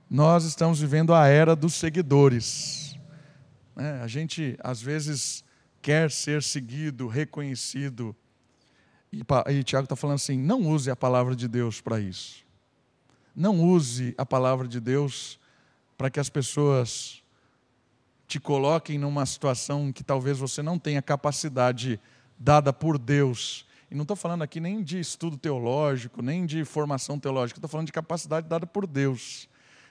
Nós 0.08 0.44
estamos 0.44 0.80
vivendo 0.80 1.14
a 1.14 1.26
era 1.26 1.56
dos 1.56 1.74
seguidores. 1.74 2.98
É, 3.76 4.00
a 4.02 4.06
gente, 4.06 4.58
às 4.62 4.82
vezes, 4.82 5.44
quer 5.82 6.10
ser 6.10 6.42
seguido, 6.42 7.06
reconhecido. 7.06 8.14
E, 9.12 9.22
e 9.52 9.64
Tiago 9.64 9.84
está 9.84 9.96
falando 9.96 10.16
assim: 10.16 10.38
não 10.38 10.62
use 10.66 10.90
a 10.90 10.96
palavra 10.96 11.34
de 11.34 11.48
Deus 11.48 11.80
para 11.80 12.00
isso. 12.00 12.44
Não 13.34 13.60
use 13.60 14.14
a 14.18 14.26
palavra 14.26 14.66
de 14.66 14.80
Deus 14.80 15.38
para 15.96 16.10
que 16.10 16.20
as 16.20 16.28
pessoas 16.28 17.22
te 18.26 18.38
coloquem 18.38 18.98
numa 18.98 19.26
situação 19.26 19.92
que 19.92 20.04
talvez 20.04 20.38
você 20.38 20.62
não 20.62 20.78
tenha 20.78 21.02
capacidade 21.02 22.00
dada 22.38 22.72
por 22.72 22.98
Deus. 22.98 23.66
E 23.90 23.94
não 23.94 24.02
estou 24.02 24.16
falando 24.16 24.42
aqui 24.42 24.60
nem 24.60 24.82
de 24.82 25.00
estudo 25.00 25.36
teológico, 25.36 26.22
nem 26.22 26.46
de 26.46 26.64
formação 26.64 27.18
teológica, 27.18 27.58
estou 27.58 27.68
falando 27.68 27.86
de 27.86 27.92
capacidade 27.92 28.46
dada 28.46 28.66
por 28.66 28.86
Deus, 28.86 29.48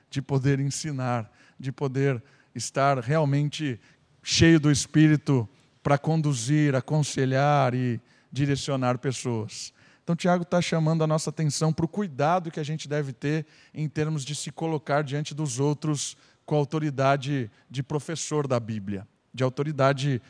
de 0.09 0.21
poder 0.21 0.59
ensinar, 0.59 1.29
de 1.59 1.71
poder 1.71 2.23
estar 2.55 2.99
realmente 2.99 3.79
cheio 4.23 4.59
do 4.59 4.71
Espírito 4.71 5.47
para 5.89 5.97
conduzir, 5.97 6.75
aconselhar 6.75 7.73
e 7.73 7.99
direcionar 8.31 8.99
pessoas. 8.99 9.73
Então, 10.03 10.15
Tiago 10.15 10.43
está 10.43 10.61
chamando 10.61 11.03
a 11.03 11.07
nossa 11.07 11.31
atenção 11.31 11.73
para 11.73 11.83
o 11.83 11.87
cuidado 11.87 12.51
que 12.51 12.59
a 12.59 12.63
gente 12.63 12.87
deve 12.87 13.11
ter 13.11 13.43
em 13.73 13.89
termos 13.89 14.23
de 14.23 14.35
se 14.35 14.51
colocar 14.51 15.01
diante 15.03 15.33
dos 15.33 15.59
outros 15.59 16.15
com 16.45 16.55
autoridade 16.55 17.49
de 17.67 17.81
professor 17.81 18.45
da 18.45 18.59
Bíblia, 18.59 19.07
de 19.33 19.43
autoridade 19.43 20.21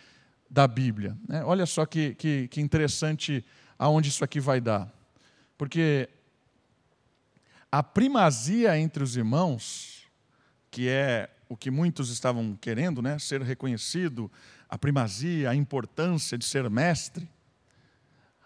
da 0.50 0.66
Bíblia. 0.66 1.18
Né? 1.28 1.44
Olha 1.44 1.66
só 1.66 1.86
que, 1.86 2.16
que, 2.16 2.48
que 2.48 2.62
interessante 2.62 3.44
aonde 3.78 4.08
isso 4.08 4.24
aqui 4.24 4.40
vai 4.40 4.62
dar. 4.62 4.90
Porque 5.58 6.08
a 7.70 7.84
primazia 7.84 8.80
entre 8.80 9.04
os 9.04 9.18
irmãos, 9.18 10.08
que 10.72 10.88
é 10.88 11.30
o 11.50 11.58
que 11.58 11.70
muitos 11.70 12.12
estavam 12.12 12.56
querendo, 12.62 13.02
né? 13.02 13.20
ser 13.20 13.42
reconhecido, 13.42 14.32
a 14.70 14.78
primazia, 14.78 15.50
a 15.50 15.56
importância 15.56 16.38
de 16.38 16.46
ser 16.46 16.70
mestre, 16.70 17.28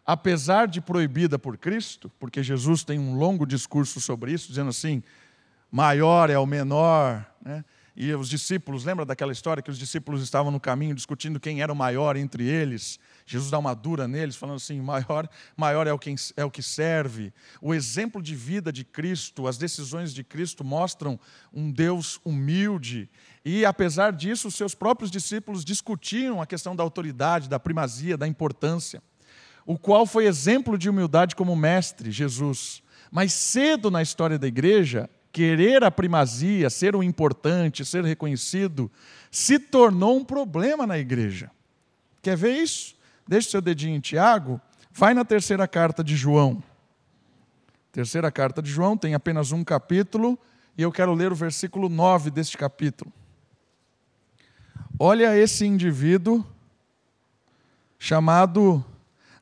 apesar 0.05 0.67
de 0.67 0.79
proibida 0.79 1.37
por 1.37 1.57
Cristo, 1.57 2.11
porque 2.19 2.41
Jesus 2.41 2.83
tem 2.83 2.97
um 2.97 3.15
longo 3.15 3.45
discurso 3.45 3.99
sobre 3.99 4.31
isso, 4.31 4.47
dizendo 4.47 4.69
assim: 4.69 5.03
maior 5.69 6.29
é 6.29 6.37
o 6.37 6.45
menor, 6.45 7.25
né? 7.43 7.63
E 7.95 8.11
os 8.13 8.27
discípulos, 8.27 8.85
lembra 8.85 9.05
daquela 9.05 9.31
história 9.31 9.61
que 9.61 9.69
os 9.69 9.77
discípulos 9.77 10.23
estavam 10.23 10.51
no 10.51 10.59
caminho 10.59 10.95
discutindo 10.95 11.39
quem 11.39 11.61
era 11.61 11.71
o 11.71 11.75
maior 11.75 12.17
entre 12.17 12.43
eles? 12.43 12.99
Jesus 13.23 13.51
dá 13.51 13.59
uma 13.59 13.75
dura 13.75 14.07
neles, 14.07 14.35
falando 14.35 14.55
assim: 14.55 14.81
maior, 14.81 15.29
maior 15.55 15.85
é, 15.85 15.93
o 15.93 15.99
que, 15.99 16.15
é 16.35 16.43
o 16.43 16.49
que 16.49 16.63
serve. 16.63 17.31
O 17.61 17.71
exemplo 17.71 18.19
de 18.19 18.35
vida 18.35 18.71
de 18.73 18.83
Cristo, 18.83 19.47
as 19.47 19.59
decisões 19.59 20.11
de 20.11 20.23
Cristo 20.23 20.63
mostram 20.63 21.19
um 21.53 21.71
Deus 21.71 22.19
humilde. 22.25 23.07
E 23.45 23.65
apesar 23.65 24.13
disso, 24.13 24.47
os 24.47 24.55
seus 24.55 24.73
próprios 24.73 25.11
discípulos 25.11 25.65
discutiam 25.65 26.41
a 26.41 26.45
questão 26.45 26.75
da 26.75 26.83
autoridade, 26.83 27.49
da 27.49 27.59
primazia, 27.59 28.17
da 28.17 28.27
importância. 28.27 29.03
O 29.65 29.77
qual 29.77 30.05
foi 30.05 30.25
exemplo 30.25 30.77
de 30.77 30.89
humildade 30.89 31.35
como 31.35 31.55
mestre, 31.55 32.09
Jesus. 32.09 32.81
Mas 33.11 33.33
cedo 33.33 33.91
na 33.91 34.01
história 34.01 34.39
da 34.39 34.47
igreja, 34.47 35.09
querer 35.31 35.83
a 35.83 35.91
primazia, 35.91 36.69
ser 36.69 36.95
o 36.95 37.03
importante, 37.03 37.83
ser 37.83 38.05
reconhecido, 38.05 38.89
se 39.29 39.59
tornou 39.59 40.17
um 40.17 40.23
problema 40.23 40.87
na 40.87 40.97
igreja. 40.97 41.51
Quer 42.21 42.37
ver 42.37 42.55
isso? 42.55 42.95
Deixe 43.27 43.49
seu 43.49 43.61
dedinho 43.61 43.95
em 43.95 43.99
Tiago, 43.99 44.61
vai 44.91 45.13
na 45.13 45.25
terceira 45.25 45.67
carta 45.67 46.03
de 46.03 46.15
João. 46.15 46.63
Terceira 47.91 48.31
carta 48.31 48.61
de 48.61 48.69
João 48.69 48.97
tem 48.97 49.13
apenas 49.13 49.51
um 49.51 49.63
capítulo, 49.63 50.37
e 50.77 50.81
eu 50.81 50.91
quero 50.91 51.13
ler 51.13 51.31
o 51.31 51.35
versículo 51.35 51.89
9 51.89 52.31
deste 52.31 52.57
capítulo. 52.57 53.11
Olha 54.99 55.35
esse 55.37 55.65
indivíduo 55.65 56.45
chamado 57.97 58.85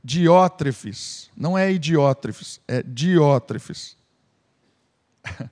Diótrefes. 0.03 1.29
Não 1.35 1.57
é 1.57 1.71
Idiótrefes, 1.71 2.61
é 2.67 2.81
Diótrefes. 2.81 3.97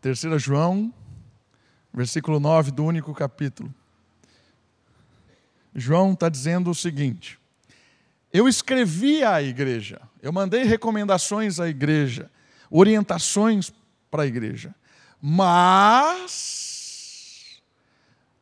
3 0.00 0.20
João, 0.40 0.92
versículo 1.92 2.38
9 2.38 2.70
do 2.70 2.84
único 2.84 3.12
capítulo. 3.14 3.74
João 5.74 6.12
está 6.12 6.28
dizendo 6.28 6.70
o 6.70 6.74
seguinte: 6.74 7.38
Eu 8.32 8.46
escrevi 8.46 9.24
à 9.24 9.42
igreja, 9.42 10.00
eu 10.22 10.32
mandei 10.32 10.62
recomendações 10.62 11.58
à 11.58 11.68
igreja, 11.68 12.30
orientações 12.70 13.72
para 14.10 14.22
a 14.22 14.26
igreja, 14.26 14.74
mas 15.20 16.73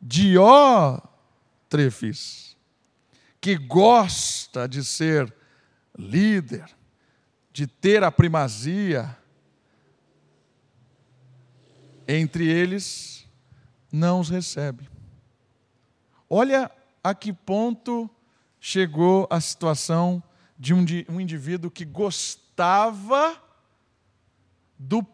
Diótrefes, 0.03 1.07
que 3.41 3.57
gosta 3.57 4.69
de 4.69 4.85
ser 4.85 5.33
líder, 5.97 6.69
de 7.53 7.67
ter 7.67 8.03
a 8.03 8.11
primazia, 8.11 9.17
entre 12.09 12.49
eles 12.49 13.29
não 13.91 14.21
os 14.21 14.29
recebe. 14.29 14.89
Olha 16.29 16.71
a 17.05 17.15
que 17.15 17.33
ponto 17.33 18.09
chegou 18.59 19.27
a 19.31 19.41
situação 19.41 20.23
de 20.59 20.73
um, 20.73 21.21
indivíduo 21.21 21.71
que 21.71 21.85
gostava 21.85 23.37
do, 24.79 25.05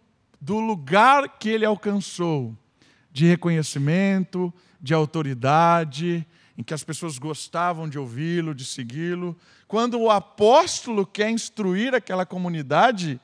do 0.40 0.60
lugar 0.60 1.38
que 1.38 1.48
ele 1.48 1.64
alcançou, 1.64 2.56
de 3.18 3.26
reconhecimento, 3.26 4.54
de 4.80 4.94
autoridade, 4.94 6.24
em 6.56 6.62
que 6.62 6.72
as 6.72 6.84
pessoas 6.84 7.18
gostavam 7.18 7.88
de 7.88 7.98
ouvi-lo, 7.98 8.54
de 8.54 8.64
segui-lo. 8.64 9.36
Quando 9.66 9.98
o 9.98 10.08
apóstolo 10.08 11.04
quer 11.04 11.28
instruir 11.28 11.96
aquela 11.96 12.24
comunidade, 12.24 13.20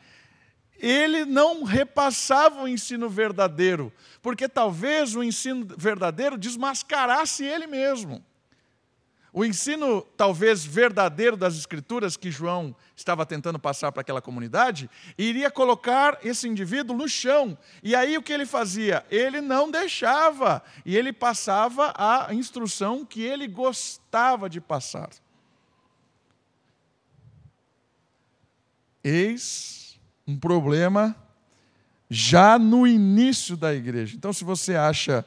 ele 0.76 1.24
não 1.24 1.62
repassava 1.62 2.64
o 2.64 2.66
ensino 2.66 3.08
verdadeiro, 3.08 3.92
porque 4.20 4.48
talvez 4.48 5.14
o 5.14 5.22
ensino 5.22 5.64
verdadeiro 5.78 6.36
desmascarasse 6.36 7.44
ele 7.44 7.68
mesmo. 7.68 8.20
O 9.36 9.44
ensino, 9.44 10.00
talvez 10.16 10.64
verdadeiro 10.64 11.36
das 11.36 11.56
Escrituras 11.56 12.16
que 12.16 12.30
João 12.30 12.74
estava 12.94 13.26
tentando 13.26 13.58
passar 13.58 13.90
para 13.90 14.00
aquela 14.00 14.22
comunidade, 14.22 14.88
iria 15.18 15.50
colocar 15.50 16.20
esse 16.22 16.46
indivíduo 16.46 16.96
no 16.96 17.08
chão. 17.08 17.58
E 17.82 17.96
aí 17.96 18.16
o 18.16 18.22
que 18.22 18.32
ele 18.32 18.46
fazia? 18.46 19.04
Ele 19.10 19.40
não 19.40 19.68
deixava, 19.68 20.62
e 20.86 20.96
ele 20.96 21.12
passava 21.12 21.92
a 21.96 22.32
instrução 22.32 23.04
que 23.04 23.22
ele 23.22 23.48
gostava 23.48 24.48
de 24.48 24.60
passar. 24.60 25.10
Eis 29.02 29.98
um 30.24 30.38
problema 30.38 31.16
já 32.08 32.56
no 32.56 32.86
início 32.86 33.56
da 33.56 33.74
igreja. 33.74 34.14
Então, 34.16 34.32
se 34.32 34.44
você 34.44 34.76
acha 34.76 35.26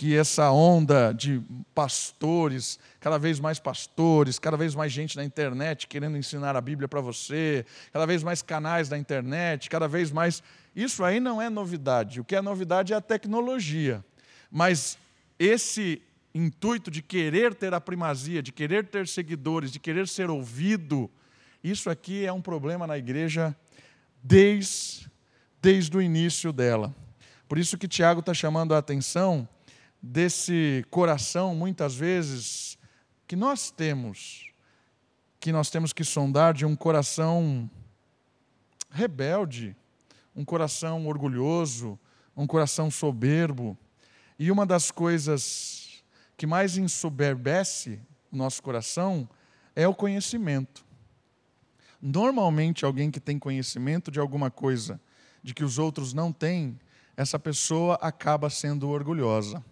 que 0.00 0.16
essa 0.16 0.50
onda 0.50 1.12
de 1.12 1.42
pastores, 1.74 2.78
cada 2.98 3.18
vez 3.18 3.38
mais 3.38 3.58
pastores, 3.58 4.38
cada 4.38 4.56
vez 4.56 4.74
mais 4.74 4.90
gente 4.90 5.14
na 5.14 5.22
internet 5.22 5.86
querendo 5.86 6.16
ensinar 6.16 6.56
a 6.56 6.60
Bíblia 6.62 6.88
para 6.88 7.02
você, 7.02 7.66
cada 7.92 8.06
vez 8.06 8.22
mais 8.22 8.40
canais 8.40 8.88
na 8.88 8.96
internet, 8.96 9.68
cada 9.68 9.86
vez 9.86 10.10
mais. 10.10 10.42
Isso 10.74 11.04
aí 11.04 11.20
não 11.20 11.38
é 11.38 11.50
novidade. 11.50 12.18
O 12.18 12.24
que 12.24 12.34
é 12.34 12.40
novidade 12.40 12.94
é 12.94 12.96
a 12.96 13.00
tecnologia. 13.02 14.02
Mas 14.50 14.96
esse 15.38 16.00
intuito 16.34 16.90
de 16.90 17.02
querer 17.02 17.54
ter 17.54 17.74
a 17.74 17.80
primazia, 17.80 18.42
de 18.42 18.52
querer 18.52 18.86
ter 18.86 19.06
seguidores, 19.06 19.70
de 19.70 19.78
querer 19.78 20.08
ser 20.08 20.30
ouvido, 20.30 21.10
isso 21.62 21.90
aqui 21.90 22.24
é 22.24 22.32
um 22.32 22.40
problema 22.40 22.86
na 22.86 22.96
igreja 22.96 23.54
desde, 24.22 25.10
desde 25.60 25.94
o 25.94 26.00
início 26.00 26.54
dela. 26.54 26.96
Por 27.46 27.58
isso 27.58 27.76
que 27.76 27.86
Tiago 27.86 28.20
está 28.20 28.32
chamando 28.32 28.74
a 28.74 28.78
atenção 28.78 29.46
desse 30.02 30.84
coração, 30.90 31.54
muitas 31.54 31.94
vezes, 31.94 32.78
que 33.26 33.36
nós 33.36 33.70
temos 33.70 34.50
que 35.40 35.52
nós 35.52 35.70
temos 35.70 35.94
que 35.94 36.04
sondar 36.04 36.52
de 36.52 36.66
um 36.66 36.76
coração 36.76 37.68
rebelde, 38.90 39.74
um 40.36 40.44
coração 40.44 41.06
orgulhoso, 41.06 41.98
um 42.36 42.46
coração 42.46 42.90
soberbo. 42.90 43.76
E 44.38 44.50
uma 44.50 44.66
das 44.66 44.90
coisas 44.90 46.04
que 46.36 46.46
mais 46.46 46.76
ensoberbece 46.76 47.98
o 48.30 48.36
nosso 48.36 48.62
coração 48.62 49.26
é 49.74 49.88
o 49.88 49.94
conhecimento. 49.94 50.84
Normalmente, 52.02 52.84
alguém 52.84 53.10
que 53.10 53.20
tem 53.20 53.38
conhecimento 53.38 54.10
de 54.10 54.20
alguma 54.20 54.50
coisa 54.50 55.00
de 55.42 55.54
que 55.54 55.64
os 55.64 55.78
outros 55.78 56.12
não 56.12 56.32
têm, 56.32 56.78
essa 57.16 57.38
pessoa 57.38 57.94
acaba 58.00 58.48
sendo 58.50 58.88
orgulhosa, 58.88 59.64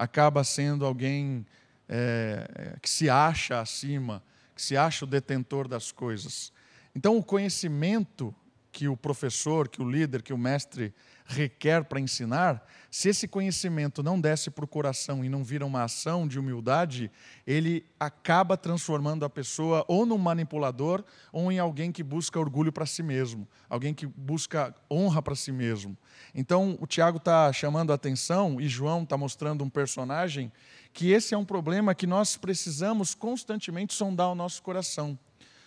acaba 0.00 0.42
sendo 0.42 0.86
alguém 0.86 1.44
é, 1.86 2.74
que 2.80 2.88
se 2.88 3.10
acha 3.10 3.60
acima, 3.60 4.22
que 4.56 4.62
se 4.62 4.74
acha 4.74 5.04
o 5.04 5.08
detentor 5.08 5.68
das 5.68 5.92
coisas. 5.92 6.50
Então, 6.96 7.18
o 7.18 7.22
conhecimento 7.22 8.34
que 8.72 8.88
o 8.88 8.96
professor, 8.96 9.68
que 9.68 9.82
o 9.82 9.90
líder, 9.90 10.22
que 10.22 10.32
o 10.32 10.38
mestre 10.38 10.94
requer 11.30 11.84
para 11.84 12.00
ensinar, 12.00 12.66
se 12.90 13.08
esse 13.08 13.28
conhecimento 13.28 14.02
não 14.02 14.20
desce 14.20 14.50
para 14.50 14.64
o 14.64 14.68
coração 14.68 15.24
e 15.24 15.28
não 15.28 15.44
vira 15.44 15.64
uma 15.64 15.84
ação 15.84 16.26
de 16.26 16.40
humildade, 16.40 17.10
ele 17.46 17.86
acaba 18.00 18.56
transformando 18.56 19.24
a 19.24 19.30
pessoa 19.30 19.84
ou 19.86 20.04
num 20.04 20.18
manipulador 20.18 21.04
ou 21.32 21.52
em 21.52 21.58
alguém 21.58 21.92
que 21.92 22.02
busca 22.02 22.38
orgulho 22.38 22.72
para 22.72 22.84
si 22.84 23.02
mesmo, 23.02 23.46
alguém 23.68 23.94
que 23.94 24.06
busca 24.06 24.74
honra 24.90 25.22
para 25.22 25.36
si 25.36 25.52
mesmo. 25.52 25.96
Então, 26.34 26.76
o 26.80 26.86
Tiago 26.86 27.18
está 27.18 27.52
chamando 27.52 27.92
a 27.92 27.94
atenção 27.94 28.60
e 28.60 28.68
João 28.68 29.04
está 29.04 29.16
mostrando 29.16 29.62
um 29.62 29.70
personagem 29.70 30.50
que 30.92 31.12
esse 31.12 31.32
é 31.32 31.38
um 31.38 31.44
problema 31.44 31.94
que 31.94 32.08
nós 32.08 32.36
precisamos 32.36 33.14
constantemente 33.14 33.94
sondar 33.94 34.30
o 34.30 34.34
nosso 34.34 34.60
coração. 34.62 35.16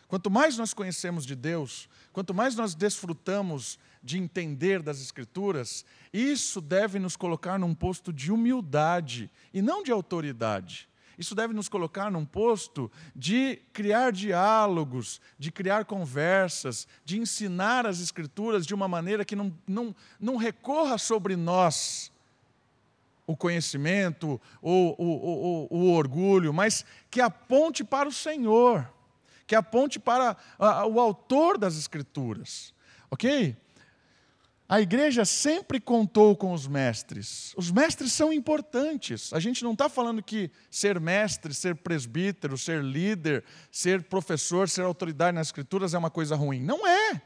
Quanto 0.10 0.29
mais 0.29 0.58
nós 0.58 0.74
conhecemos 0.74 1.25
de 1.25 1.36
Deus, 1.36 1.89
quanto 2.12 2.34
mais 2.34 2.55
nós 2.55 2.75
desfrutamos 2.75 3.79
de 4.03 4.17
entender 4.17 4.81
das 4.81 5.01
Escrituras, 5.01 5.86
isso 6.12 6.60
deve 6.60 7.00
nos 7.00 7.15
colocar 7.15 7.57
num 7.57 7.74
posto 7.74 8.12
de 8.12 8.31
humildade 8.31 9.31
e 9.53 9.62
não 9.62 9.81
de 9.81 9.91
autoridade. 9.91 10.89
Isso 11.17 11.36
deve 11.36 11.53
nos 11.53 11.69
colocar 11.69 12.12
num 12.12 12.25
posto 12.25 12.91
de 13.15 13.62
criar 13.72 14.12
diálogos, 14.12 15.22
de 15.38 15.51
criar 15.51 15.86
conversas, 15.86 16.88
de 17.05 17.19
ensinar 17.19 17.86
as 17.86 18.00
Escrituras 18.00 18.65
de 18.65 18.74
uma 18.74 18.88
maneira 18.88 19.24
que 19.24 19.36
não, 19.36 19.55
não, 19.67 19.95
não 20.19 20.36
recorra 20.36 20.98
sobre 20.98 21.36
nós 21.36 22.12
o 23.25 23.38
conhecimento 23.38 24.41
ou 24.62 24.95
o, 24.98 25.67
o, 25.72 25.77
o, 25.77 25.93
orgulho, 25.93 26.51
mas 26.51 26.83
que 27.10 27.22
aponte 27.22 27.83
para 27.83 28.10
o 28.10 28.12
Senhor, 28.12 28.91
que 29.48 29.55
aponte 29.55 30.00
para 30.00 30.36
o 30.89 31.00
autor 31.00 31.57
das 31.57 31.77
Escrituras. 31.77 32.74
Ok? 33.10 33.55
A 34.67 34.79
igreja 34.79 35.25
sempre 35.25 35.79
contou 35.79 36.36
com 36.36 36.53
os 36.53 36.67
mestres. 36.67 37.53
Os 37.58 37.70
mestres 37.70 38.13
são 38.13 38.32
importantes. 38.32 39.34
A 39.34 39.39
gente 39.39 39.63
não 39.63 39.74
está 39.74 39.89
falando 39.89 40.24
que 40.24 40.50
ser 40.72 41.00
mestre, 41.00 41.53
ser 41.53 41.75
presbítero, 41.75 42.58
ser 42.58 42.82
líder, 42.82 43.43
ser 43.70 44.03
professor, 44.03 44.70
ser 44.70 44.84
autoridade 44.84 45.36
nas 45.36 45.48
escrituras 45.48 45.93
é 45.93 45.98
uma 45.98 46.10
coisa 46.10 46.36
ruim. 46.36 46.62
Não 46.62 46.88
é. 46.88 47.22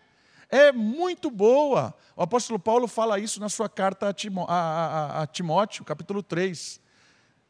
É 0.50 0.72
muito 0.72 1.30
boa. 1.30 1.94
O 2.16 2.24
apóstolo 2.24 2.58
Paulo 2.58 2.88
fala 2.88 3.20
isso 3.20 3.40
na 3.40 3.50
sua 3.50 3.70
carta 3.70 4.10
a, 4.10 4.14
Timó 4.14 4.46
a, 4.48 4.56
a, 4.56 5.22
a 5.24 5.28
Timóteo, 5.28 5.86
capítulo 5.86 6.24
3. 6.24 6.82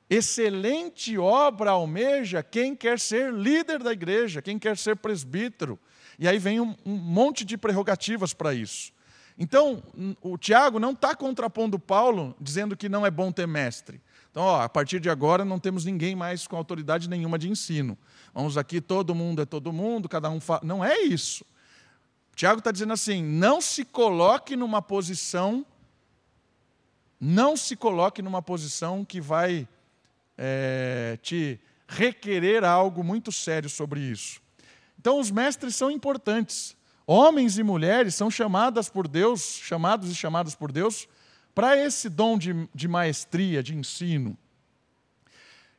Excelente 0.09 1.17
obra 1.17 1.71
almeja 1.71 2.43
quem 2.43 2.75
quer 2.75 2.99
ser 2.99 3.31
líder 3.31 3.83
da 3.83 3.93
igreja, 3.93 4.41
quem 4.41 4.59
quer 4.59 4.77
ser 4.77 4.95
presbítero. 4.97 5.79
E 6.19 6.27
aí 6.27 6.39
vem 6.39 6.59
um 6.59 6.75
monte 6.85 7.45
de 7.45 7.57
prerrogativas 7.57 8.33
para 8.33 8.53
isso. 8.53 8.91
Então, 9.37 9.83
o 10.21 10.37
Tiago 10.37 10.79
não 10.79 10.91
está 10.91 11.15
contrapondo 11.15 11.77
Paulo, 11.77 12.35
dizendo 12.41 12.75
que 12.75 12.89
não 12.89 13.05
é 13.05 13.11
bom 13.11 13.31
ter 13.31 13.47
mestre. 13.47 14.01
Então, 14.31 14.43
ó, 14.43 14.61
a 14.61 14.69
partir 14.69 14.99
de 14.99 15.09
agora 15.09 15.43
não 15.43 15.59
temos 15.59 15.83
ninguém 15.83 16.15
mais 16.15 16.47
com 16.47 16.55
autoridade 16.55 17.09
nenhuma 17.09 17.39
de 17.39 17.49
ensino. 17.49 17.97
Vamos 18.33 18.57
aqui, 18.57 18.79
todo 18.79 19.15
mundo 19.15 19.41
é 19.41 19.45
todo 19.45 19.73
mundo, 19.73 20.07
cada 20.07 20.29
um 20.29 20.39
fala. 20.39 20.61
Não 20.63 20.83
é 20.83 20.99
isso. 21.01 21.45
Tiago 22.35 22.59
está 22.59 22.71
dizendo 22.71 22.93
assim: 22.93 23.23
não 23.23 23.59
se 23.59 23.83
coloque 23.83 24.55
numa 24.55 24.79
posição, 24.79 25.65
não 27.19 27.57
se 27.57 27.75
coloque 27.75 28.21
numa 28.21 28.41
posição 28.43 29.03
que 29.03 29.19
vai 29.19 29.67
é, 30.37 31.17
te 31.23 31.59
requerer 31.87 32.63
algo 32.63 33.03
muito 33.03 33.31
sério 33.31 33.69
sobre 33.69 34.01
isso. 34.01 34.39
Então, 34.99 35.19
os 35.19 35.31
mestres 35.31 35.75
são 35.75 35.89
importantes. 35.89 36.76
Homens 37.09 37.57
e 37.57 37.63
mulheres 37.63 38.15
são 38.15 38.29
chamadas 38.29 38.89
por 38.89 39.07
Deus, 39.07 39.41
chamados 39.63 40.11
e 40.11 40.15
chamadas 40.15 40.53
por 40.53 40.73
Deus, 40.73 41.07
para 41.55 41.77
esse 41.77 42.09
dom 42.09 42.37
de, 42.37 42.67
de 42.75 42.85
maestria, 42.85 43.63
de 43.63 43.73
ensino, 43.73 44.37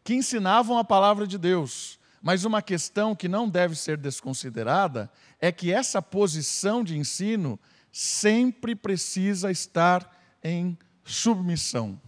que 0.03 0.15
ensinavam 0.15 0.79
a 0.79 0.85
palavra 0.85 1.27
de 1.27 1.37
Deus. 1.37 2.01
Mas 2.23 2.47
uma 2.47 2.63
questão 2.63 3.15
que 3.15 3.29
não 3.29 3.47
deve 3.47 3.77
ser 3.77 3.99
desconsiderada 3.99 5.13
é 5.39 5.53
que 5.53 5.71
essa 5.71 6.01
posição 6.01 6.83
de 6.83 6.97
ensino 6.97 7.61
sempre 7.93 8.75
precisa 8.75 9.51
estar 9.51 10.19
em 10.43 10.77
submissão. 11.05 12.01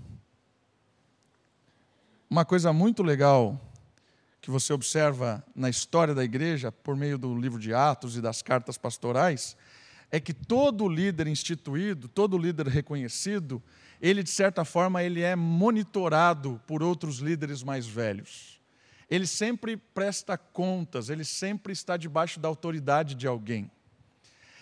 Uma 2.29 2.45
coisa 2.45 2.73
muito 2.73 3.03
legal 3.03 3.61
que 4.41 4.51
você 4.51 4.73
observa 4.73 5.45
na 5.55 5.69
história 5.69 6.15
da 6.15 6.25
igreja, 6.25 6.73
por 6.73 6.97
meio 6.97 7.19
do 7.19 7.35
livro 7.39 7.59
de 7.59 7.75
Atos 7.75 8.17
e 8.17 8.23
das 8.23 8.41
cartas 8.41 8.79
pastorais, 8.79 9.57
é 10.11 10.19
que 10.19 10.33
todo 10.33 10.89
líder 10.89 11.27
instituído, 11.27 12.09
todo 12.09 12.39
líder 12.39 12.67
reconhecido, 12.67 13.63
ele 14.01 14.23
de 14.23 14.31
certa 14.31 14.65
forma 14.65 15.03
ele 15.03 15.21
é 15.21 15.37
monitorado 15.37 16.61
por 16.67 16.83
outros 16.83 17.19
líderes 17.19 17.63
mais 17.63 17.87
velhos. 17.87 18.61
Ele 19.11 19.27
sempre 19.27 19.77
presta 19.77 20.39
contas, 20.39 21.11
ele 21.11 21.25
sempre 21.25 21.73
está 21.73 21.97
debaixo 21.97 22.41
da 22.41 22.49
autoridade 22.49 23.15
de 23.15 23.27
alguém. 23.27 23.71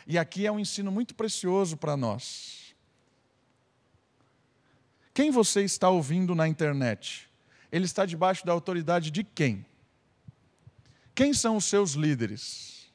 E 0.06 0.18
aqui 0.18 0.46
é 0.46 0.50
um 0.50 0.58
ensino 0.58 0.90
muito 0.90 1.14
precioso 1.14 1.76
para 1.76 1.96
nós. 1.96 2.74
Quem 5.12 5.30
você 5.30 5.62
está 5.62 5.90
ouvindo 5.90 6.34
na 6.34 6.48
internet? 6.48 7.27
Ele 7.70 7.84
está 7.84 8.06
debaixo 8.06 8.46
da 8.46 8.52
autoridade 8.52 9.10
de 9.10 9.22
quem? 9.22 9.64
Quem 11.14 11.34
são 11.34 11.56
os 11.56 11.64
seus 11.64 11.92
líderes? 11.92 12.90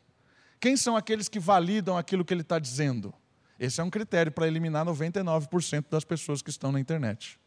Quem 0.59 0.77
são 0.77 0.95
aqueles 0.95 1.27
que 1.27 1.39
validam 1.39 1.97
aquilo 1.97 2.23
que 2.23 2.33
ele 2.33 2.41
está 2.41 2.57
dizendo? 2.57 3.13
Esse 3.59 3.81
é 3.81 3.83
um 3.83 3.89
critério 3.89 4.31
para 4.31 4.47
eliminar 4.47 4.85
99% 4.85 5.85
das 5.89 6.03
pessoas 6.03 6.41
que 6.41 6.49
estão 6.49 6.71
na 6.71 6.79
internet. 6.79 7.39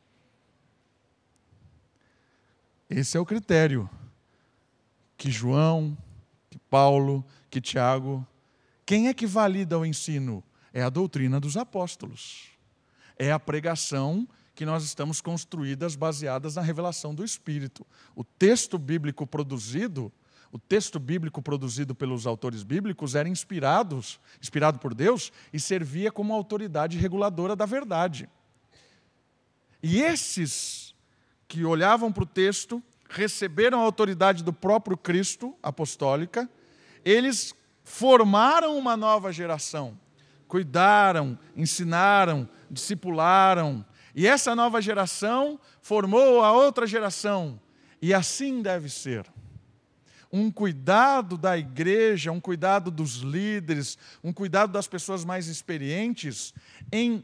Esse 2.89 3.17
é 3.17 3.21
o 3.21 3.27
critério 3.27 3.91
que 5.17 5.31
João, 5.31 5.97
que 6.51 6.59
Paulo, 6.59 7.25
que 7.51 7.61
Tiago. 7.61 8.27
Quem 8.85 9.09
é 9.09 9.15
que 9.15 9.27
valida 9.27 9.79
o 9.79 9.85
ensino? 9.85 10.45
É 10.73 10.83
a 10.83 10.91
doutrina 10.91 11.41
dos 11.41 11.57
apóstolos. 11.57 12.51
É 13.19 13.33
a 13.33 13.41
pregação 13.41 14.29
que 14.57 14.67
nós 14.67 14.83
estamos 14.83 15.21
construídas 15.21 15.95
baseadas 15.95 16.57
na 16.57 16.63
revelação 16.63 17.15
do 17.15 17.23
Espírito. 17.23 17.87
O 18.17 18.25
texto 18.25 18.79
bíblico 18.79 19.27
produzido 19.27 20.13
o 20.53 20.59
texto 20.59 20.99
bíblico 20.99 21.43
produzido 21.43 21.95
pelos 21.95 22.27
autores 22.27 22.63
bíblicos 22.63 23.15
era 23.15 23.29
inspirado, 23.29 24.01
inspirado 24.41 24.79
por 24.79 24.95
Deus 24.95 25.31
e 25.53 25.61
servia 25.61 26.11
como 26.11 26.33
autoridade 26.33 26.97
reguladora 26.97 27.55
da 27.55 27.67
verdade. 27.67 28.29
E 29.83 30.01
esses 30.01 30.95
que 31.47 31.65
olhavam 31.65 32.11
para 32.11 32.23
o 32.23 32.27
texto, 32.27 32.83
receberam 33.11 33.81
a 33.81 33.85
autoridade 33.85 34.43
do 34.43 34.53
próprio 34.53 34.97
Cristo 34.97 35.55
apostólica, 35.63 36.49
eles 37.05 37.55
formaram 37.85 38.79
uma 38.79 38.97
nova 38.97 39.33
geração, 39.33 39.99
cuidaram, 40.49 41.39
ensinaram, 41.55 42.49
discipularam, 42.71 43.85
e 44.17 44.27
essa 44.27 44.57
nova 44.57 44.81
geração 44.81 45.61
formou 45.83 46.43
a 46.43 46.51
outra 46.51 46.87
geração, 46.87 47.61
e 48.01 48.15
assim 48.15 48.63
deve 48.63 48.89
ser. 48.89 49.27
Um 50.33 50.51
cuidado 50.51 51.37
da 51.37 51.57
igreja, 51.57 52.33
um 52.33 52.41
cuidado 52.41 52.91
dos 52.91 53.17
líderes, 53.17 53.99
um 54.25 54.33
cuidado 54.33 54.73
das 54.73 54.89
pessoas 54.89 55.23
mais 55.23 55.49
experientes 55.49 56.55
em 56.91 57.23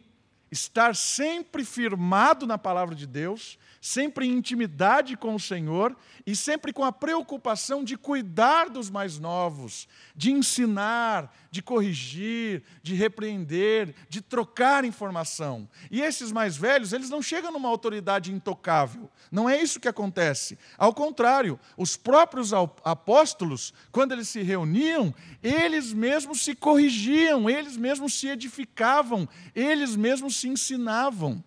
estar 0.50 0.94
sempre 0.94 1.64
firmado 1.64 2.46
na 2.46 2.59
palavra 2.59 2.94
de 2.94 3.07
Deus, 3.07 3.59
sempre 3.83 4.29
em 4.29 4.31
intimidade 4.31 5.16
com 5.16 5.35
o 5.35 5.40
Senhor 5.40 5.97
e 6.25 6.37
sempre 6.37 6.73
com 6.73 6.85
a 6.85 6.92
preocupação 6.92 7.83
de 7.83 7.97
cuidar 7.97 8.71
dos 8.71 8.88
mais 8.88 9.18
novos, 9.18 9.88
de 10.14 10.31
ensinar, 10.31 11.35
de 11.51 11.61
corrigir, 11.61 12.62
de 12.81 12.95
repreender, 12.95 13.92
de 14.09 14.21
trocar 14.21 14.85
informação. 14.85 15.68
E 15.90 16.01
esses 16.01 16.31
mais 16.31 16.57
velhos, 16.57 16.92
eles 16.92 17.11
não 17.11 17.21
chegam 17.21 17.51
numa 17.51 17.68
autoridade 17.68 18.33
intocável. 18.33 19.11
Não 19.33 19.51
é 19.51 19.61
isso 19.61 19.81
que 19.81 19.88
acontece. 19.88 20.57
Ao 20.79 20.95
contrário, 20.95 21.59
os 21.77 21.97
próprios 21.97 22.53
apóstolos, 22.53 23.75
quando 23.90 24.12
eles 24.12 24.29
se 24.29 24.42
reuniam, 24.42 25.12
eles 25.42 25.92
mesmos 25.92 26.45
se 26.45 26.55
corrigiam, 26.55 27.51
eles 27.51 27.77
mesmos 27.77 28.14
se 28.14 28.29
edificavam, 28.29 29.29
eles 29.57 29.97
mesmos 29.97 30.37
se 30.37 30.49
ensinavam 30.49 31.42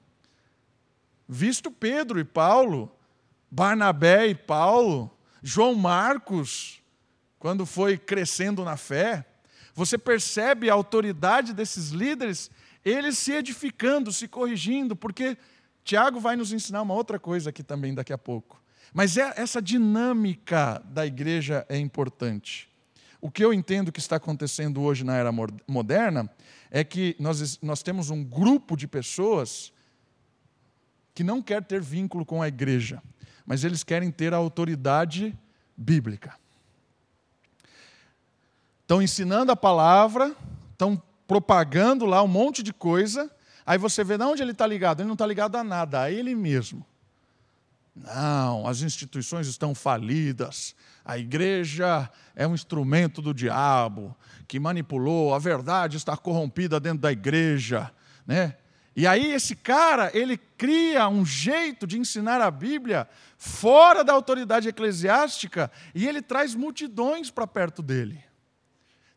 visto 1.27 1.71
Pedro 1.71 2.19
e 2.19 2.23
Paulo, 2.23 2.91
Barnabé 3.49 4.27
e 4.27 4.35
Paulo, 4.35 5.11
João 5.41 5.75
Marcos, 5.75 6.81
quando 7.39 7.65
foi 7.65 7.97
crescendo 7.97 8.63
na 8.63 8.77
fé, 8.77 9.25
você 9.73 9.97
percebe 9.97 10.69
a 10.69 10.73
autoridade 10.73 11.53
desses 11.53 11.89
líderes, 11.89 12.49
eles 12.83 13.17
se 13.17 13.31
edificando, 13.33 14.11
se 14.11 14.27
corrigindo, 14.27 14.95
porque 14.95 15.37
Tiago 15.83 16.19
vai 16.19 16.35
nos 16.35 16.51
ensinar 16.51 16.81
uma 16.81 16.93
outra 16.93 17.19
coisa 17.19 17.49
aqui 17.49 17.61
também 17.61 17.93
daqui 17.93 18.13
a 18.13 18.17
pouco. 18.17 18.61
Mas 18.93 19.17
é, 19.17 19.33
essa 19.35 19.61
dinâmica 19.61 20.81
da 20.85 21.05
igreja 21.05 21.65
é 21.67 21.77
importante. 21.77 22.69
O 23.19 23.29
que 23.29 23.43
eu 23.43 23.53
entendo 23.53 23.91
que 23.91 23.99
está 23.99 24.15
acontecendo 24.15 24.81
hoje 24.81 25.03
na 25.03 25.15
era 25.15 25.31
moderna 25.67 26.29
é 26.71 26.83
que 26.83 27.15
nós, 27.19 27.59
nós 27.61 27.83
temos 27.83 28.09
um 28.09 28.23
grupo 28.23 28.77
de 28.77 28.87
pessoas 28.87 29.73
que 31.15 31.23
não 31.23 31.41
quer 31.41 31.63
ter 31.63 31.81
vínculo 31.81 32.25
com 32.25 32.41
a 32.41 32.47
igreja, 32.49 33.01
mas 33.45 33.63
eles 33.63 33.83
querem 33.83 34.11
ter 34.11 34.33
a 34.33 34.37
autoridade 34.37 35.35
bíblica. 35.75 36.35
Estão 38.81 39.01
ensinando 39.01 39.51
a 39.51 39.55
palavra, 39.55 40.35
estão 40.73 41.01
propagando 41.25 42.05
lá 42.05 42.21
um 42.21 42.27
monte 42.27 42.61
de 42.61 42.73
coisa, 42.73 43.31
aí 43.65 43.77
você 43.77 44.03
vê 44.03 44.17
de 44.17 44.23
onde 44.25 44.43
ele 44.43 44.51
está 44.51 44.67
ligado. 44.67 44.99
Ele 44.99 45.07
não 45.07 45.13
está 45.13 45.25
ligado 45.25 45.55
a 45.55 45.63
nada, 45.63 46.01
a 46.01 46.11
ele 46.11 46.35
mesmo. 46.35 46.85
Não, 47.95 48.67
as 48.67 48.81
instituições 48.81 49.47
estão 49.47 49.73
falidas, 49.73 50.75
a 51.03 51.17
igreja 51.17 52.09
é 52.35 52.45
um 52.45 52.53
instrumento 52.53 53.21
do 53.21 53.33
diabo 53.33 54.13
que 54.49 54.59
manipulou, 54.59 55.33
a 55.33 55.39
verdade 55.39 55.95
está 55.95 56.17
corrompida 56.17 56.77
dentro 56.77 56.99
da 56.99 57.11
igreja, 57.11 57.89
né? 58.27 58.57
E 58.95 59.05
aí 59.05 59.33
esse 59.33 59.55
cara, 59.55 60.09
ele 60.13 60.37
cria 60.57 61.07
um 61.09 61.25
jeito 61.25 61.85
de 61.85 61.99
ensinar 61.99 62.39
a 62.39 62.49
Bíblia 62.49 63.09
fora 63.37 64.03
da 64.03 64.13
autoridade 64.13 64.69
eclesiástica 64.69 65.69
e 65.93 66.07
ele 66.07 66.21
traz 66.21 66.55
multidões 66.55 67.29
para 67.29 67.45
perto 67.45 67.81
dele. 67.81 68.23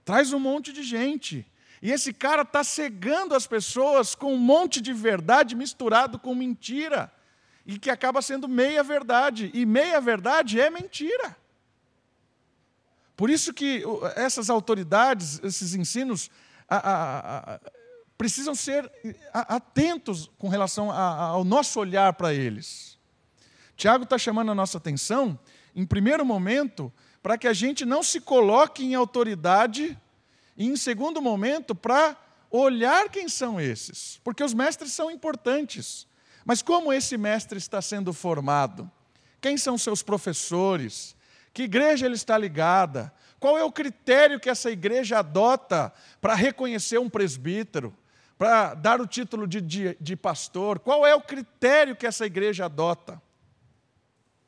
Traz 0.04 0.32
um 0.32 0.40
monte 0.40 0.72
de 0.72 0.82
gente. 0.82 1.46
E 1.80 1.92
esse 1.92 2.12
cara 2.12 2.42
está 2.42 2.64
cegando 2.64 3.36
as 3.36 3.46
pessoas 3.46 4.16
com 4.16 4.34
um 4.34 4.38
monte 4.38 4.80
de 4.80 4.92
verdade 4.92 5.54
misturado 5.54 6.18
com 6.18 6.34
mentira. 6.34 7.12
E 7.64 7.78
que 7.78 7.90
acaba 7.90 8.20
sendo 8.20 8.48
meia 8.48 8.82
verdade. 8.82 9.48
E 9.54 9.64
meia 9.64 10.00
verdade 10.00 10.60
é 10.60 10.70
mentira. 10.70 11.36
Por 13.16 13.30
isso 13.30 13.52
que 13.52 13.84
essas 14.16 14.50
autoridades, 14.50 15.40
esses 15.44 15.74
ensinos, 15.74 16.30
a, 16.68 16.76
a, 16.76 17.54
a, 17.54 17.60
precisam 18.18 18.54
ser 18.54 18.90
atentos 19.32 20.28
com 20.36 20.48
relação 20.48 20.90
ao 20.90 21.44
nosso 21.44 21.78
olhar 21.78 22.12
para 22.14 22.34
eles. 22.34 22.98
Tiago 23.76 24.02
está 24.02 24.18
chamando 24.18 24.50
a 24.50 24.54
nossa 24.56 24.76
atenção, 24.76 25.38
em 25.74 25.86
primeiro 25.86 26.26
momento, 26.26 26.92
para 27.22 27.38
que 27.38 27.46
a 27.46 27.52
gente 27.52 27.84
não 27.84 28.02
se 28.02 28.20
coloque 28.20 28.84
em 28.84 28.96
autoridade, 28.96 29.96
e 30.56 30.66
em 30.66 30.76
segundo 30.76 31.22
momento, 31.22 31.76
para 31.76 32.16
olhar 32.50 33.08
quem 33.08 33.28
são 33.28 33.60
esses, 33.60 34.20
porque 34.24 34.42
os 34.42 34.52
mestres 34.52 34.92
são 34.92 35.10
importantes. 35.10 36.08
Mas 36.44 36.60
como 36.60 36.92
esse 36.92 37.16
mestre 37.16 37.56
está 37.56 37.80
sendo 37.80 38.12
formado? 38.12 38.90
Quem 39.40 39.56
são 39.56 39.78
seus 39.78 40.02
professores? 40.02 41.14
Que 41.52 41.64
igreja 41.64 42.06
ele 42.06 42.16
está 42.16 42.36
ligada? 42.36 43.12
Qual 43.38 43.56
é 43.56 43.62
o 43.62 43.70
critério 43.70 44.40
que 44.40 44.50
essa 44.50 44.70
igreja 44.70 45.20
adota 45.20 45.92
para 46.20 46.34
reconhecer 46.34 46.98
um 46.98 47.08
presbítero? 47.08 47.96
Para 48.38 48.74
dar 48.74 49.00
o 49.00 49.06
título 49.06 49.48
de, 49.48 49.60
de, 49.60 49.96
de 50.00 50.16
pastor? 50.16 50.78
Qual 50.78 51.04
é 51.04 51.14
o 51.14 51.20
critério 51.20 51.96
que 51.96 52.06
essa 52.06 52.24
igreja 52.24 52.66
adota? 52.66 53.20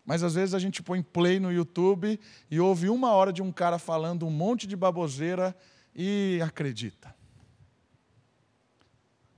Mas 0.07 0.23
às 0.23 0.35
vezes 0.35 0.55
a 0.55 0.59
gente 0.61 0.83
põe 0.83 1.03
play 1.03 1.41
no 1.41 1.53
YouTube 1.53 2.19
e 2.49 2.61
ouve 2.61 2.89
uma 2.89 3.11
hora 3.11 3.33
de 3.33 3.43
um 3.43 3.51
cara 3.51 3.79
falando 3.79 4.27
um 4.27 4.31
monte 4.31 4.67
de 4.67 4.77
baboseira 4.77 5.55
e 5.95 6.41
acredita. 6.43 7.15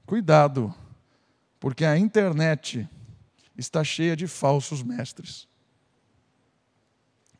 Cuidado, 0.04 0.72
porque 1.58 1.84
a 1.84 1.96
internet 1.96 2.86
está 3.56 3.82
cheia 3.82 4.14
de 4.14 4.26
falsos 4.26 4.82
mestres. 4.82 5.48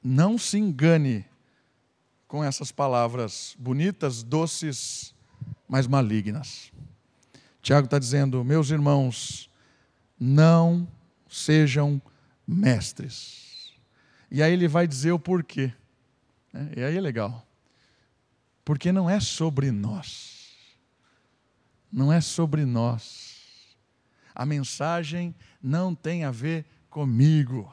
Não 0.03 0.38
se 0.38 0.59
engane 0.59 1.27
com 2.27 2.42
essas 2.42 2.72
palavras 2.72 3.55
bonitas, 3.59 4.22
doces, 4.22 5.14
mas 5.68 5.87
malignas. 5.87 6.72
Tiago 7.62 7.85
está 7.85 7.98
dizendo: 7.98 8.44
meus 8.44 8.70
irmãos, 8.70 9.48
não 10.18 10.87
sejam 11.29 12.03
mestres. 12.46 13.72
E 14.31 14.42
aí 14.42 14.53
ele 14.53 14.66
vai 14.66 14.87
dizer 14.87 15.12
o 15.12 15.18
porquê. 15.18 15.72
Né? 16.53 16.72
E 16.77 16.83
aí 16.83 16.96
é 16.96 17.01
legal. 17.01 17.46
Porque 18.64 18.90
não 18.92 19.09
é 19.09 19.20
sobre 19.20 19.70
nós. 19.70 20.57
Não 21.90 22.12
é 22.12 22.20
sobre 22.20 22.64
nós. 22.64 23.77
A 24.35 24.44
mensagem 24.44 25.35
não 25.62 25.94
tem 25.94 26.25
a 26.25 26.31
ver 26.31 26.64
comigo. 26.90 27.72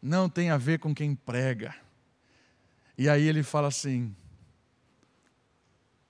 Não 0.00 0.28
tem 0.28 0.50
a 0.50 0.56
ver 0.56 0.78
com 0.78 0.94
quem 0.94 1.14
prega. 1.14 1.74
E 2.96 3.08
aí 3.08 3.26
ele 3.26 3.42
fala 3.42 3.68
assim: 3.68 4.14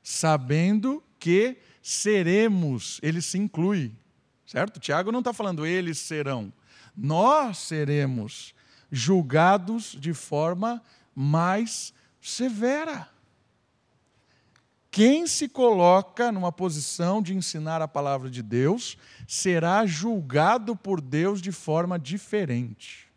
sabendo 0.03 1.03
que 1.18 1.57
seremos, 1.87 2.99
ele 3.03 3.20
se 3.20 3.37
inclui, 3.37 3.92
certo? 4.47 4.81
Tiago 4.81 5.12
não 5.12 5.18
está 5.18 5.35
falando 5.35 5.66
eles 5.66 5.99
serão, 5.99 6.51
nós 6.97 7.59
seremos 7.59 8.55
julgados 8.90 9.94
de 10.01 10.14
forma 10.14 10.83
mais 11.14 11.92
severa. 12.23 13.07
Quem 14.90 15.27
se 15.27 15.47
coloca 15.47 16.33
numa 16.33 16.51
posição 16.51 17.20
de 17.20 17.35
ensinar 17.35 17.83
a 17.83 17.88
palavra 17.88 18.31
de 18.31 18.42
Deus 18.42 18.97
será 19.29 19.85
julgado 19.85 20.75
por 20.75 21.03
Deus 21.03 21.42
de 21.42 21.53
forma 21.53 21.99
diferente. 21.99 23.12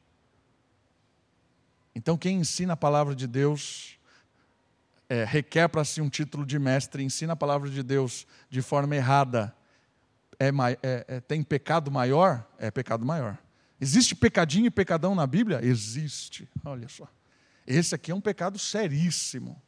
Então, 1.96 2.18
quem 2.18 2.40
ensina 2.40 2.74
a 2.74 2.78
palavra 2.78 3.16
de 3.16 3.28
Deus 3.28 3.97
é, 5.10 5.24
requer 5.24 5.68
para 5.70 5.84
si 5.84 6.02
um 6.02 6.10
título 6.10 6.46
de 6.46 6.60
mestre, 6.60 7.04
ensina 7.04 7.34
a 7.34 7.36
palavra 7.36 7.70
de 7.70 7.82
Deus 7.82 8.28
de 8.50 8.62
forma 8.62 8.96
errada, 8.96 9.56
é, 10.40 10.50
é, 10.84 11.06
é, 11.08 11.20
tem 11.20 11.42
pecado 11.42 11.90
maior? 11.90 12.46
É 12.60 12.70
pecado 12.70 13.06
maior. 13.06 13.38
Existe 13.80 14.16
pecadinho 14.16 14.68
e 14.68 14.72
pecadão 14.72 15.16
na 15.16 15.26
Bíblia? 15.26 15.60
Existe. 15.64 16.48
Olha 16.64 16.88
só. 16.88 17.08
Esse 17.66 17.96
aqui 17.96 18.12
é 18.12 18.16
um 18.16 18.22
pecado 18.22 18.58
seríssimo. 18.60 19.62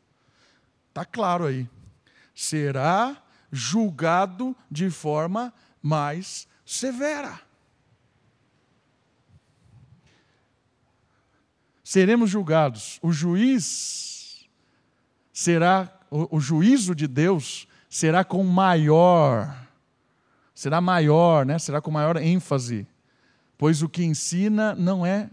Está 0.89 1.05
claro 1.05 1.45
aí. 1.45 1.67
Será 2.33 3.21
julgado 3.51 4.55
de 4.69 4.89
forma 4.89 5.53
mais 5.81 6.47
severa. 6.65 7.39
Seremos 11.83 12.29
julgados. 12.29 12.99
O 13.01 13.11
juiz 13.11 14.18
será, 15.39 15.89
o, 16.11 16.35
o 16.35 16.41
juízo 16.41 16.93
de 16.93 17.07
Deus 17.07 17.65
será 17.89 18.25
com 18.25 18.43
maior, 18.43 19.57
será 20.53 20.81
maior, 20.81 21.45
né? 21.45 21.57
será 21.57 21.79
com 21.79 21.89
maior 21.89 22.17
ênfase, 22.17 22.85
pois 23.57 23.81
o 23.81 23.87
que 23.87 24.03
ensina 24.03 24.75
não 24.75 25.05
é 25.05 25.29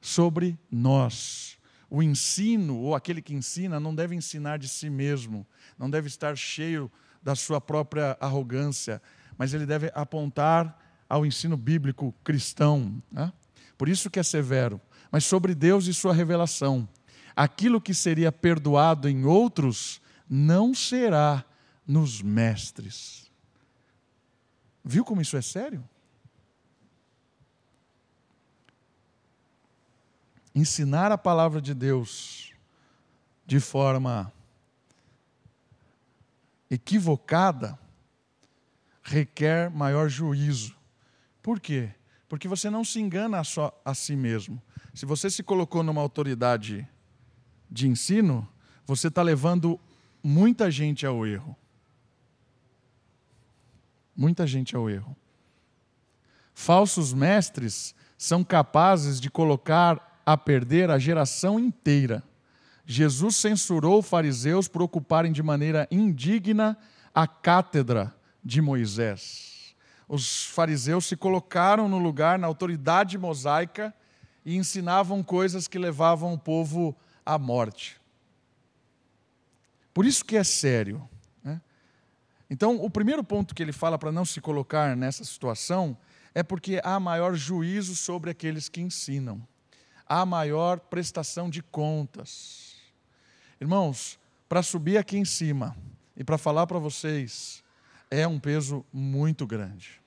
sobre 0.00 0.56
nós. 0.70 1.58
O 1.90 2.04
ensino, 2.04 2.78
ou 2.78 2.94
aquele 2.94 3.20
que 3.20 3.34
ensina, 3.34 3.80
não 3.80 3.92
deve 3.92 4.14
ensinar 4.14 4.60
de 4.60 4.68
si 4.68 4.88
mesmo, 4.88 5.44
não 5.76 5.90
deve 5.90 6.06
estar 6.06 6.36
cheio 6.36 6.88
da 7.20 7.34
sua 7.34 7.60
própria 7.60 8.16
arrogância, 8.20 9.02
mas 9.36 9.52
ele 9.52 9.66
deve 9.66 9.90
apontar 9.92 10.78
ao 11.08 11.26
ensino 11.26 11.56
bíblico 11.56 12.14
cristão. 12.22 13.02
Né? 13.10 13.32
Por 13.76 13.88
isso 13.88 14.08
que 14.08 14.20
é 14.20 14.22
severo, 14.22 14.80
mas 15.10 15.24
sobre 15.24 15.52
Deus 15.52 15.88
e 15.88 15.92
sua 15.92 16.14
revelação 16.14 16.88
aquilo 17.34 17.80
que 17.80 17.94
seria 17.94 18.30
perdoado 18.30 19.08
em 19.08 19.24
outros 19.24 20.00
não 20.28 20.74
será 20.74 21.44
nos 21.86 22.22
mestres. 22.22 23.30
Viu 24.84 25.04
como 25.04 25.20
isso 25.20 25.36
é 25.36 25.42
sério? 25.42 25.88
Ensinar 30.54 31.12
a 31.12 31.18
palavra 31.18 31.60
de 31.60 31.72
Deus 31.72 32.52
de 33.46 33.58
forma 33.60 34.32
equivocada 36.70 37.78
requer 39.02 39.70
maior 39.70 40.08
juízo. 40.08 40.74
Por 41.42 41.60
quê? 41.60 41.90
Porque 42.28 42.48
você 42.48 42.70
não 42.70 42.84
se 42.84 43.00
engana 43.00 43.42
só, 43.44 43.78
a 43.84 43.94
si 43.94 44.16
mesmo. 44.16 44.62
Se 44.94 45.04
você 45.04 45.28
se 45.28 45.42
colocou 45.42 45.82
numa 45.82 46.00
autoridade 46.00 46.88
de 47.72 47.88
ensino, 47.88 48.46
você 48.86 49.08
está 49.08 49.22
levando 49.22 49.80
muita 50.22 50.70
gente 50.70 51.06
ao 51.06 51.26
erro. 51.26 51.56
Muita 54.14 54.46
gente 54.46 54.76
ao 54.76 54.90
erro. 54.90 55.16
Falsos 56.54 57.14
mestres 57.14 57.94
são 58.18 58.44
capazes 58.44 59.18
de 59.18 59.30
colocar 59.30 60.20
a 60.24 60.36
perder 60.36 60.90
a 60.90 60.98
geração 60.98 61.58
inteira. 61.58 62.22
Jesus 62.84 63.36
censurou 63.36 64.02
fariseus 64.02 64.68
por 64.68 64.82
ocuparem 64.82 65.32
de 65.32 65.42
maneira 65.42 65.88
indigna 65.90 66.76
a 67.14 67.26
cátedra 67.26 68.14
de 68.44 68.60
Moisés. 68.60 69.74
Os 70.06 70.44
fariseus 70.44 71.06
se 71.06 71.16
colocaram 71.16 71.88
no 71.88 71.98
lugar, 71.98 72.38
na 72.38 72.46
autoridade 72.46 73.16
mosaica, 73.16 73.94
e 74.44 74.56
ensinavam 74.56 75.22
coisas 75.22 75.66
que 75.66 75.78
levavam 75.78 76.34
o 76.34 76.38
povo 76.38 76.94
à 77.24 77.38
morte. 77.38 78.00
Por 79.94 80.06
isso 80.06 80.24
que 80.24 80.36
é 80.36 80.44
sério. 80.44 81.08
Né? 81.42 81.60
Então, 82.48 82.82
o 82.82 82.90
primeiro 82.90 83.22
ponto 83.22 83.54
que 83.54 83.62
ele 83.62 83.72
fala 83.72 83.98
para 83.98 84.12
não 84.12 84.24
se 84.24 84.40
colocar 84.40 84.96
nessa 84.96 85.24
situação 85.24 85.96
é 86.34 86.42
porque 86.42 86.80
há 86.82 86.98
maior 86.98 87.34
juízo 87.34 87.94
sobre 87.94 88.30
aqueles 88.30 88.68
que 88.68 88.80
ensinam, 88.80 89.46
há 90.06 90.24
maior 90.24 90.80
prestação 90.80 91.50
de 91.50 91.62
contas. 91.62 92.76
Irmãos, 93.60 94.18
para 94.48 94.62
subir 94.62 94.96
aqui 94.96 95.16
em 95.16 95.24
cima 95.24 95.76
e 96.16 96.24
para 96.24 96.38
falar 96.38 96.66
para 96.66 96.78
vocês, 96.78 97.62
é 98.10 98.26
um 98.26 98.38
peso 98.38 98.84
muito 98.92 99.46
grande. 99.46 100.00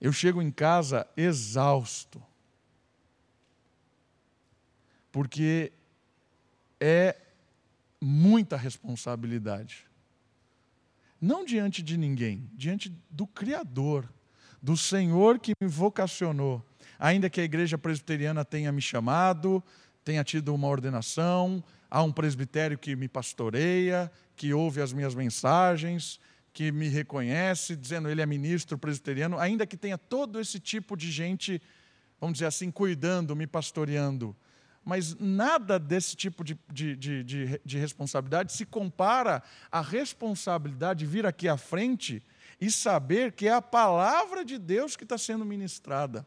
Eu 0.00 0.12
chego 0.12 0.40
em 0.40 0.50
casa 0.50 1.06
exausto, 1.16 2.22
porque 5.18 5.72
é 6.78 7.16
muita 8.00 8.56
responsabilidade. 8.56 9.84
Não 11.20 11.44
diante 11.44 11.82
de 11.82 11.96
ninguém, 11.96 12.48
diante 12.54 12.96
do 13.10 13.26
Criador, 13.26 14.08
do 14.62 14.76
Senhor 14.76 15.40
que 15.40 15.54
me 15.60 15.66
vocacionou. 15.66 16.64
Ainda 17.00 17.28
que 17.28 17.40
a 17.40 17.42
igreja 17.42 17.76
presbiteriana 17.76 18.44
tenha 18.44 18.70
me 18.70 18.80
chamado, 18.80 19.60
tenha 20.04 20.22
tido 20.22 20.54
uma 20.54 20.68
ordenação, 20.68 21.64
há 21.90 22.00
um 22.00 22.12
presbitério 22.12 22.78
que 22.78 22.94
me 22.94 23.08
pastoreia, 23.08 24.12
que 24.36 24.54
ouve 24.54 24.80
as 24.80 24.92
minhas 24.92 25.16
mensagens, 25.16 26.20
que 26.52 26.70
me 26.70 26.86
reconhece, 26.86 27.74
dizendo 27.74 28.08
ele 28.08 28.22
é 28.22 28.26
ministro 28.26 28.78
presbiteriano, 28.78 29.36
ainda 29.36 29.66
que 29.66 29.76
tenha 29.76 29.98
todo 29.98 30.38
esse 30.38 30.60
tipo 30.60 30.96
de 30.96 31.10
gente, 31.10 31.60
vamos 32.20 32.34
dizer 32.34 32.46
assim, 32.46 32.70
cuidando, 32.70 33.34
me 33.34 33.48
pastoreando 33.48 34.36
mas 34.88 35.14
nada 35.20 35.78
desse 35.78 36.16
tipo 36.16 36.42
de, 36.42 36.58
de, 36.72 36.96
de, 36.96 37.22
de, 37.62 37.78
responsabilidade 37.78 38.54
se 38.54 38.64
compara 38.64 39.42
à 39.70 39.82
responsabilidade 39.82 41.00
de 41.00 41.06
vir 41.06 41.26
aqui 41.26 41.46
à 41.46 41.58
frente 41.58 42.22
e 42.58 42.70
saber 42.70 43.32
que 43.32 43.46
é 43.46 43.52
a 43.52 43.60
palavra 43.60 44.42
de 44.42 44.56
Deus 44.56 44.96
que 44.96 45.04
está 45.04 45.18
sendo 45.18 45.44
ministrada. 45.44 46.26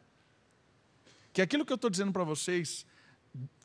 Que 1.34 1.41
aquilo 1.41 1.65
que 1.65 1.74
eu 1.74 1.76
estou 1.76 1.89
dizendo 1.89 2.12
para 2.12 2.24
vocês, 2.24 2.86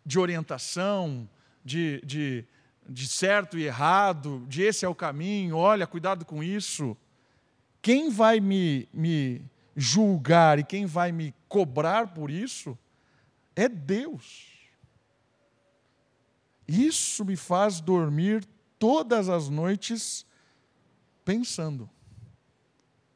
de 0.03 0.19
orientação, 0.19 1.29
de, 1.63 2.01
de, 2.03 2.43
de 2.89 3.07
certo 3.07 3.59
e 3.59 3.65
errado, 3.65 4.47
de 4.49 4.63
esse 4.63 4.87
é 4.87 4.89
o 4.89 4.95
caminho, 4.95 5.59
olha, 5.59 5.87
cuidado 5.87 6.25
com 6.25 6.43
isso. 6.43 6.97
Quem 7.83 8.09
vai 8.09 8.41
me, 8.41 8.89
me 8.95 9.43
julgar 9.77 10.59
e 10.59 10.65
quem 10.65 10.87
vai 10.87 11.13
me 11.13 11.35
cobrar 11.51 12.15
por 12.15 12.31
isso 12.31 12.79
é 13.55 13.69
Deus. 13.69 14.56
Isso 16.67 17.25
me 17.25 17.37
faz 17.37 17.81
dormir 17.81 18.45
todas 18.79 19.29
as 19.29 19.49
noites 19.49 20.27
pensando 21.25 21.89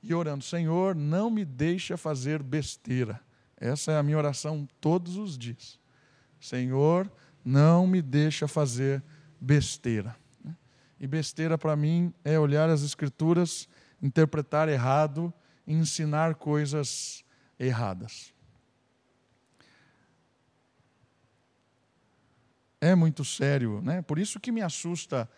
e 0.02 0.14
orando: 0.14 0.44
Senhor, 0.44 0.94
não 0.94 1.30
me 1.30 1.44
deixa 1.44 1.96
fazer 1.96 2.42
besteira. 2.42 3.20
Essa 3.56 3.92
é 3.92 3.98
a 3.98 4.02
minha 4.02 4.16
oração 4.16 4.66
todos 4.80 5.16
os 5.16 5.36
dias. 5.36 5.78
Senhor, 6.40 7.10
não 7.44 7.86
me 7.86 8.00
deixa 8.00 8.48
fazer 8.48 9.02
besteira. 9.40 10.16
E 10.98 11.06
besteira 11.06 11.56
para 11.56 11.76
mim 11.76 12.12
é 12.24 12.38
olhar 12.38 12.68
as 12.68 12.82
Escrituras, 12.82 13.68
interpretar 14.02 14.68
errado, 14.68 15.32
ensinar 15.66 16.34
coisas 16.34 17.24
erradas. 17.58 18.34
É 22.80 22.94
muito 22.94 23.24
sério, 23.24 23.82
né? 23.82 24.00
Por 24.00 24.18
isso 24.18 24.40
que 24.40 24.50
me 24.50 24.62
assusta 24.62 25.28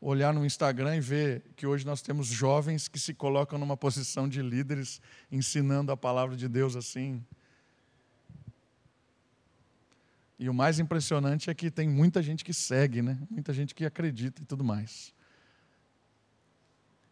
olhar 0.00 0.34
no 0.34 0.44
Instagram 0.44 0.96
e 0.96 1.00
ver 1.00 1.42
que 1.56 1.66
hoje 1.66 1.86
nós 1.86 2.02
temos 2.02 2.26
jovens 2.26 2.86
que 2.86 2.98
se 2.98 3.14
colocam 3.14 3.58
numa 3.58 3.76
posição 3.76 4.28
de 4.28 4.42
líderes 4.42 5.00
ensinando 5.32 5.90
a 5.90 5.96
palavra 5.96 6.36
de 6.36 6.46
Deus 6.46 6.76
assim. 6.76 7.24
E 10.38 10.48
o 10.48 10.54
mais 10.54 10.78
impressionante 10.78 11.48
é 11.48 11.54
que 11.54 11.70
tem 11.70 11.88
muita 11.88 12.22
gente 12.22 12.44
que 12.44 12.52
segue, 12.52 13.00
né? 13.00 13.18
Muita 13.30 13.52
gente 13.52 13.74
que 13.74 13.84
acredita 13.86 14.42
e 14.42 14.44
tudo 14.44 14.62
mais. 14.62 15.12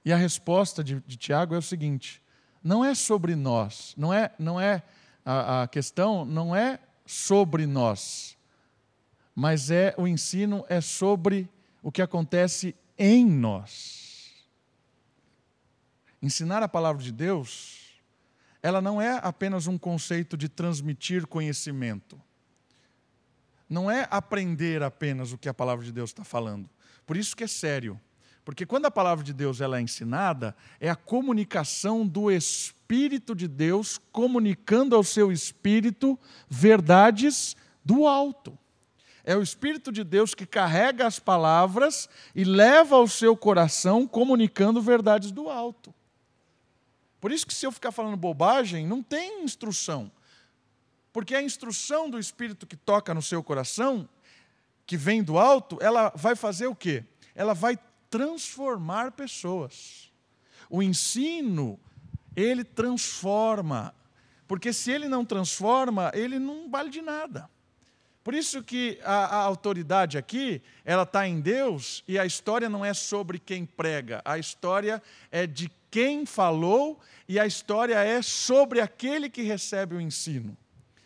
E 0.05 0.13
a 0.13 0.17
resposta 0.17 0.85
de, 0.85 1.01
de 1.07 1.17
Tiago 1.17 1.55
é 1.55 1.59
o 1.59 1.63
seguinte: 1.63 2.23
não 2.63 2.85
é 2.85 2.95
sobre 2.95 3.35
nós, 3.35 3.95
não 3.97 4.13
é, 4.13 4.33
não 4.39 4.61
é 4.61 4.83
a, 5.25 5.63
a 5.63 5.69
questão 5.69 6.25
não 6.27 6.55
é 6.55 6.79
sobre 7.05 7.67
nós 7.67 8.36
mas 9.37 9.71
é 9.71 9.95
o 9.99 10.09
ensino 10.09 10.65
é 10.67 10.81
sobre 10.81 11.47
o 11.83 11.93
que 11.93 12.01
acontece 12.01 12.75
em 12.99 13.27
nós. 13.27 14.35
Ensinar 16.23 16.63
a 16.63 16.69
palavra 16.69 17.03
de 17.03 17.13
Deus, 17.13 18.01
ela 18.63 18.81
não 18.81 19.01
é 19.01 19.21
apenas 19.23 19.67
um 19.67 19.77
conceito 19.77 20.39
de 20.39 20.49
transmitir 20.49 21.27
conhecimento. 21.27 22.19
Não 23.69 23.91
é 23.91 24.09
aprender 24.11 24.83
apenas 24.83 25.33
o 25.33 25.39
que 25.39 25.51
a 25.51 25.55
palavra 25.55 25.85
de 25.85 25.93
Deus 25.93 26.11
está 26.11 26.25
falando. 26.25 26.71
Por 27.05 27.15
isso 27.15 27.37
que 27.37 27.45
é 27.45 27.47
sério. 27.47 28.01
Porque 28.43 28.65
quando 28.65 28.87
a 28.87 28.91
palavra 28.91 29.23
de 29.23 29.35
Deus 29.35 29.61
ela 29.61 29.77
é 29.77 29.83
ensinada, 29.83 30.57
é 30.81 30.89
a 30.89 30.97
comunicação 30.97 32.07
do 32.07 32.31
Espírito 32.31 33.35
de 33.35 33.47
Deus 33.47 33.99
comunicando 34.11 34.97
ao 34.97 35.05
seu 35.05 35.31
espírito 35.31 36.19
verdades 36.49 37.55
do 37.85 38.07
alto. 38.07 38.57
É 39.27 39.37
o 39.37 39.43
Espírito 39.43 39.91
de 39.91 40.05
Deus 40.05 40.37
que 40.37 40.47
carrega 40.47 41.05
as 41.05 41.19
palavras 41.19 42.09
e 42.33 42.45
leva 42.45 42.95
ao 42.95 43.09
seu 43.09 43.37
coração 43.37 44.07
comunicando 44.07 44.81
verdades 44.81 45.33
do 45.33 45.51
alto. 45.51 45.93
Por 47.21 47.33
isso 47.33 47.45
que 47.45 47.53
se 47.53 47.67
eu 47.67 47.73
ficar 47.73 47.91
falando 47.91 48.17
bobagem, 48.17 48.87
não 48.87 49.03
tem 49.03 49.43
instrução. 49.43 50.13
Porque 51.13 51.35
a 51.35 51.43
instrução 51.43 52.09
do 52.09 52.21
Espírito 52.21 52.69
que 52.69 52.77
toca 52.77 53.13
no 53.13 53.21
seu 53.21 53.43
coração, 53.43 54.09
que 54.87 54.97
vem 54.97 55.25
do 55.25 55.37
alto, 55.37 55.77
ela 55.81 56.13
vai 56.15 56.37
fazer 56.37 56.69
o 56.69 56.77
quê? 56.77 57.03
Ela 57.35 57.53
vai 57.53 57.77
transformar 58.09 59.11
pessoas. 59.11 60.13
O 60.71 60.81
ensino, 60.81 61.81
ele 62.37 62.63
transforma. 62.63 63.93
Porque 64.47 64.73
se 64.73 64.93
ele 64.93 65.09
não 65.09 65.25
transforma, 65.25 66.13
ele 66.15 66.39
não 66.39 66.71
vale 66.71 66.91
de 66.91 67.03
nada. 67.03 67.51
Por 68.27 68.35
isso 68.35 68.61
que 68.61 68.99
a, 69.05 69.37
a 69.37 69.37
autoridade 69.37 70.19
aqui, 70.19 70.61
ela 70.85 71.05
está 71.05 71.29
em 71.29 71.41
Deus 71.41 72.03
e 72.09 72.19
a 72.19 72.27
história 72.27 72.69
não 72.69 72.85
é 72.85 72.93
sobre 72.93 73.39
quem 73.39 73.65
prega, 73.65 74.21
a 74.25 74.37
história 74.37 75.01
é 75.31 75.47
de 75.47 75.71
quem 75.93 76.27
falou 76.27 76.99
e 77.29 77.39
a 77.39 77.47
história 77.47 77.95
é 78.03 78.21
sobre 78.21 78.81
aquele 78.81 79.31
que 79.31 79.43
recebe 79.43 79.95
o 79.95 80.01
ensino. 80.01 80.57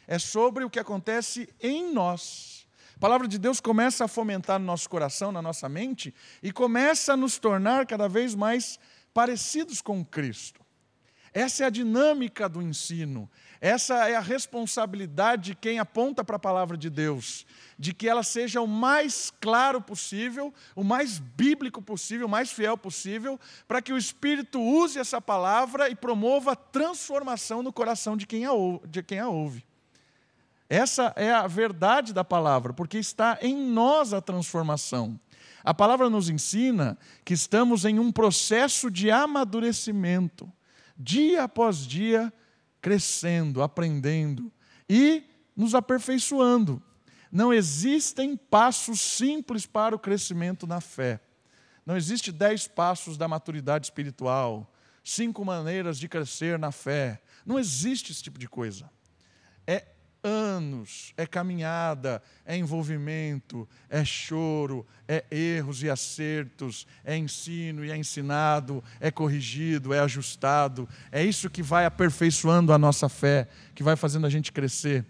É 0.08 0.18
sobre 0.18 0.64
o 0.64 0.70
que 0.70 0.78
acontece 0.78 1.46
em 1.60 1.92
nós. 1.92 2.66
A 2.96 2.98
palavra 2.98 3.28
de 3.28 3.38
Deus 3.38 3.60
começa 3.60 4.06
a 4.06 4.08
fomentar 4.08 4.58
no 4.58 4.64
nosso 4.64 4.88
coração, 4.88 5.30
na 5.30 5.42
nossa 5.42 5.68
mente, 5.68 6.14
e 6.42 6.50
começa 6.50 7.12
a 7.12 7.18
nos 7.18 7.38
tornar 7.38 7.84
cada 7.84 8.08
vez 8.08 8.34
mais 8.34 8.78
parecidos 9.12 9.82
com 9.82 10.02
Cristo. 10.02 10.64
Essa 11.32 11.64
é 11.64 11.66
a 11.66 11.70
dinâmica 11.70 12.48
do 12.48 12.60
ensino. 12.60 13.30
Essa 13.60 14.08
é 14.08 14.16
a 14.16 14.20
responsabilidade 14.20 15.50
de 15.50 15.54
quem 15.54 15.78
aponta 15.78 16.24
para 16.24 16.36
a 16.36 16.38
palavra 16.38 16.78
de 16.78 16.88
Deus, 16.88 17.44
de 17.78 17.92
que 17.92 18.08
ela 18.08 18.22
seja 18.22 18.62
o 18.62 18.66
mais 18.66 19.30
claro 19.38 19.82
possível, 19.82 20.52
o 20.74 20.82
mais 20.82 21.18
bíblico 21.18 21.82
possível, 21.82 22.26
o 22.26 22.30
mais 22.30 22.50
fiel 22.50 22.78
possível, 22.78 23.38
para 23.68 23.82
que 23.82 23.92
o 23.92 23.98
Espírito 23.98 24.58
use 24.58 24.98
essa 24.98 25.20
palavra 25.20 25.90
e 25.90 25.94
promova 25.94 26.56
transformação 26.56 27.62
no 27.62 27.70
coração 27.70 28.16
de 28.16 28.26
quem 28.26 28.46
a 28.46 28.52
ouve. 28.52 28.86
De 28.86 29.02
quem 29.02 29.18
a 29.18 29.28
ouve. 29.28 29.62
Essa 30.66 31.12
é 31.14 31.30
a 31.30 31.46
verdade 31.46 32.14
da 32.14 32.24
palavra, 32.24 32.72
porque 32.72 32.96
está 32.96 33.36
em 33.42 33.54
nós 33.54 34.14
a 34.14 34.22
transformação. 34.22 35.20
A 35.62 35.74
palavra 35.74 36.08
nos 36.08 36.30
ensina 36.30 36.96
que 37.26 37.34
estamos 37.34 37.84
em 37.84 37.98
um 37.98 38.10
processo 38.10 38.90
de 38.90 39.10
amadurecimento 39.10 40.50
dia 41.00 41.44
após 41.44 41.86
dia, 41.86 42.32
crescendo, 42.80 43.62
aprendendo 43.62 44.52
e 44.88 45.24
nos 45.56 45.74
aperfeiçoando. 45.74 46.82
Não 47.30 47.52
existem 47.52 48.36
passos 48.36 49.00
simples 49.00 49.66
para 49.66 49.94
o 49.94 49.98
crescimento 49.98 50.66
na 50.66 50.80
fé. 50.80 51.20
Não 51.86 51.96
existe 51.96 52.32
dez 52.32 52.66
passos 52.66 53.16
da 53.16 53.28
maturidade 53.28 53.86
espiritual, 53.86 54.72
cinco 55.04 55.44
maneiras 55.44 55.98
de 55.98 56.08
crescer 56.08 56.58
na 56.58 56.72
fé. 56.72 57.22
Não 57.44 57.58
existe 57.58 58.12
esse 58.12 58.22
tipo 58.22 58.38
de 58.38 58.48
coisa. 58.48 58.90
Anos, 60.22 61.14
é 61.16 61.26
caminhada, 61.26 62.22
é 62.44 62.54
envolvimento, 62.54 63.66
é 63.88 64.04
choro, 64.04 64.86
é 65.08 65.24
erros 65.30 65.82
e 65.82 65.88
acertos, 65.88 66.86
é 67.02 67.16
ensino 67.16 67.82
e 67.82 67.90
é 67.90 67.96
ensinado, 67.96 68.84
é 69.00 69.10
corrigido, 69.10 69.94
é 69.94 70.00
ajustado. 70.00 70.86
É 71.10 71.24
isso 71.24 71.48
que 71.48 71.62
vai 71.62 71.86
aperfeiçoando 71.86 72.70
a 72.70 72.78
nossa 72.78 73.08
fé, 73.08 73.48
que 73.74 73.82
vai 73.82 73.96
fazendo 73.96 74.26
a 74.26 74.30
gente 74.30 74.52
crescer. 74.52 75.06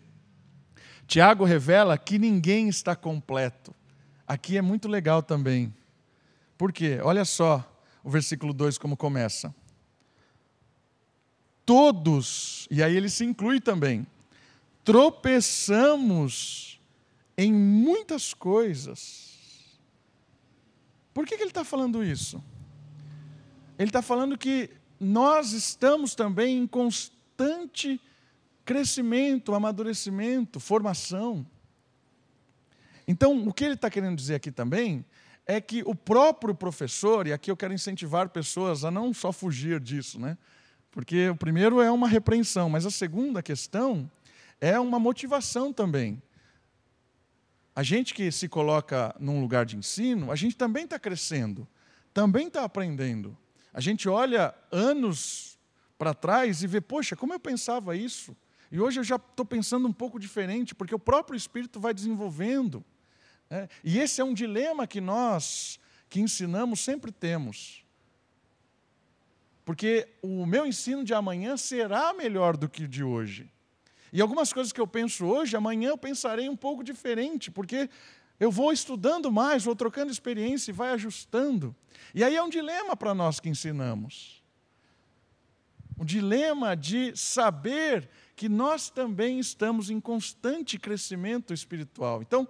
Tiago 1.09 1.45
revela 1.45 1.99
que 1.99 2.17
ninguém 2.17 2.69
está 2.69 2.95
completo. 2.95 3.75
Aqui 4.29 4.57
é 4.57 4.63
muito 4.63 4.87
legal 4.89 5.25
também. 5.25 5.75
Por 6.57 6.73
quê? 6.73 7.01
Olha 7.03 7.25
só 7.25 7.69
o 8.05 8.11
versículo 8.11 8.53
2 8.53 8.79
como 8.79 8.97
começa. 8.97 9.53
Todos, 11.67 12.69
e 12.71 12.81
aí 12.81 12.97
ele 12.97 13.09
se 13.09 13.25
inclui 13.25 13.61
também 13.61 14.07
tropeçamos 14.85 16.81
em 17.37 17.53
muitas 17.53 18.35
coisas. 18.35 19.79
Por 21.13 21.27
que, 21.27 21.37
que 21.37 21.43
ele 21.43 21.51
está 21.51 21.65
falando 21.65 22.05
isso? 22.05 22.43
Ele 23.79 23.89
está 23.89 24.03
falando 24.03 24.37
que 24.37 24.71
nós 24.99 25.53
estamos 25.53 26.15
também 26.15 26.59
em 26.59 26.67
constante 26.67 28.01
crescimento, 28.65 29.55
amadurecimento, 29.55 30.61
formação. 30.61 31.47
Então, 33.09 33.49
o 33.49 33.53
que 33.53 33.65
ele 33.65 33.75
está 33.75 33.91
querendo 33.91 34.17
dizer 34.17 34.37
aqui 34.37 34.53
também 34.53 35.05
é 35.47 35.61
que 35.61 35.83
o 35.85 35.95
próprio 35.95 36.55
professor, 36.55 37.27
e 37.27 37.33
aqui 37.33 37.51
eu 37.51 37.57
quero 37.57 37.73
incentivar 37.73 38.29
pessoas 38.29 38.85
a 38.85 38.91
não 38.91 39.13
só 39.13 39.33
fugir 39.33 39.81
disso, 39.81 40.21
né? 40.21 40.39
Porque 40.93 41.29
o 41.29 41.37
primeiro 41.37 41.81
é 41.81 41.91
uma 41.91 42.07
repreensão, 42.07 42.69
mas 42.69 42.85
a 42.85 42.91
segunda 42.91 43.43
questão 43.43 44.11
é 44.61 44.79
uma 44.79 44.99
motivação 44.99 45.73
também. 45.73 46.23
A 47.75 47.83
gente 47.83 48.13
que 48.13 48.31
se 48.31 48.49
coloca 48.49 49.15
num 49.19 49.41
lugar 49.41 49.65
de 49.65 49.77
ensino, 49.77 50.31
a 50.31 50.37
gente 50.37 50.57
também 50.57 50.85
está 50.85 50.99
crescendo, 50.99 51.67
também 52.13 52.49
está 52.49 52.65
aprendendo. 52.65 53.37
A 53.73 53.81
gente 53.81 54.09
olha 54.09 54.55
anos 54.71 55.59
para 55.97 56.13
trás 56.13 56.63
e 56.63 56.67
vê, 56.67 56.81
poxa, 56.81 57.17
como 57.17 57.33
eu 57.33 57.41
pensava 57.41 57.97
isso? 57.97 58.37
E 58.71 58.81
hoje 58.81 59.01
eu 59.01 59.05
já 59.05 59.17
estou 59.17 59.47
pensando 59.47 59.89
um 59.89 59.93
pouco 59.93 60.19
diferente, 60.19 60.75
porque 60.75 60.95
o 60.95 60.99
próprio 60.99 61.37
Espírito 61.37 61.81
vai 61.81 61.95
desenvolvendo. 61.95 62.85
Né? 63.49 63.69
E 63.83 63.99
esse 63.99 64.21
é 64.21 64.25
um 64.25 64.35
dilema 64.35 64.87
que 64.87 65.01
nós 65.01 65.79
que 66.09 66.21
ensinamos 66.21 66.81
sempre 66.81 67.13
temos. 67.13 67.85
Porque 69.65 70.09
o 70.21 70.45
meu 70.45 70.67
ensino 70.67 71.05
de 71.05 71.15
amanhã 71.15 71.57
será 71.57 72.13
melhor 72.13 72.57
do 72.57 72.69
que 72.69 72.85
o 72.85 72.89
de 72.89 73.05
hoje. 73.05 73.49
E 74.13 74.21
algumas 74.21 74.53
coisas 74.53 74.73
que 74.73 74.81
eu 74.81 74.87
penso 74.87 75.25
hoje, 75.25 75.57
amanhã 75.57 75.91
eu 75.91 75.99
pensarei 75.99 76.49
um 76.49 76.57
pouco 76.57 76.83
diferente, 76.83 77.51
porque 77.51 77.89
eu 78.39 78.51
vou 78.51 78.73
estudando 78.73 79.31
mais, 79.31 79.65
vou 79.65 79.77
trocando 79.77 80.11
experiência 80.11 80.71
e 80.71 80.75
vai 80.75 80.93
ajustando. 80.93 81.77
E 82.15 82.25
aí 82.25 82.35
é 82.35 82.43
um 82.43 82.49
dilema 82.49 82.97
para 82.97 83.15
nós 83.15 83.39
que 83.39 83.49
ensinamos. 83.49 84.43
O 85.99 86.05
dilema 86.05 86.75
de 86.75 87.15
saber 87.15 88.09
que 88.35 88.49
nós 88.49 88.89
também 88.89 89.39
estamos 89.39 89.91
em 89.91 90.01
constante 90.01 90.79
crescimento 90.79 91.53
espiritual. 91.53 92.23
Então, 92.23 92.49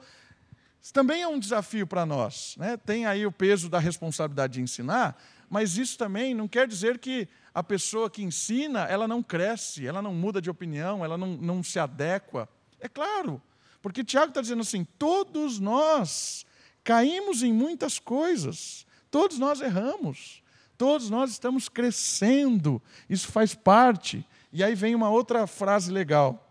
isso 0.80 0.92
também 0.92 1.22
é 1.22 1.28
um 1.28 1.38
desafio 1.38 1.86
para 1.86 2.06
nós. 2.06 2.54
Né? 2.56 2.76
Tem 2.76 3.06
aí 3.06 3.26
o 3.26 3.32
peso 3.32 3.68
da 3.68 3.80
responsabilidade 3.80 4.54
de 4.54 4.62
ensinar, 4.62 5.20
mas 5.50 5.76
isso 5.76 5.98
também 5.98 6.32
não 6.32 6.46
quer 6.46 6.68
dizer 6.68 7.00
que 7.00 7.28
a 7.52 7.60
pessoa 7.60 8.08
que 8.08 8.22
ensina, 8.22 8.84
ela 8.84 9.08
não 9.08 9.20
cresce, 9.20 9.84
ela 9.84 10.00
não 10.00 10.14
muda 10.14 10.40
de 10.40 10.48
opinião, 10.48 11.04
ela 11.04 11.18
não, 11.18 11.36
não 11.36 11.60
se 11.60 11.80
adequa. 11.80 12.48
É 12.78 12.88
claro, 12.88 13.42
porque 13.82 14.04
Tiago 14.04 14.28
está 14.28 14.40
dizendo 14.40 14.60
assim: 14.60 14.86
todos 14.96 15.58
nós 15.58 16.46
caímos 16.84 17.42
em 17.42 17.52
muitas 17.52 17.98
coisas, 17.98 18.86
todos 19.10 19.40
nós 19.40 19.60
erramos, 19.60 20.40
todos 20.78 21.10
nós 21.10 21.32
estamos 21.32 21.68
crescendo, 21.68 22.80
isso 23.08 23.26
faz 23.26 23.52
parte. 23.52 24.24
E 24.52 24.62
aí 24.62 24.76
vem 24.76 24.94
uma 24.94 25.10
outra 25.10 25.48
frase 25.48 25.90
legal. 25.90 26.46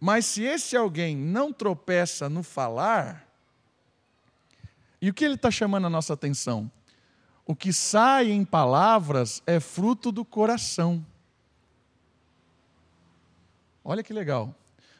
Mas 0.00 0.24
se 0.24 0.42
esse 0.42 0.74
alguém 0.74 1.14
não 1.14 1.52
tropeça 1.52 2.26
no 2.30 2.42
falar, 2.42 3.28
e 5.00 5.10
o 5.10 5.14
que 5.14 5.26
ele 5.26 5.34
está 5.34 5.50
chamando 5.50 5.86
a 5.86 5.90
nossa 5.90 6.14
atenção? 6.14 6.70
O 7.50 7.56
que 7.56 7.72
sai 7.72 8.30
em 8.30 8.44
palavras 8.44 9.42
é 9.44 9.58
fruto 9.58 10.12
do 10.12 10.24
coração. 10.24 11.04
Olha 13.82 14.04
que 14.04 14.12
legal. 14.12 14.54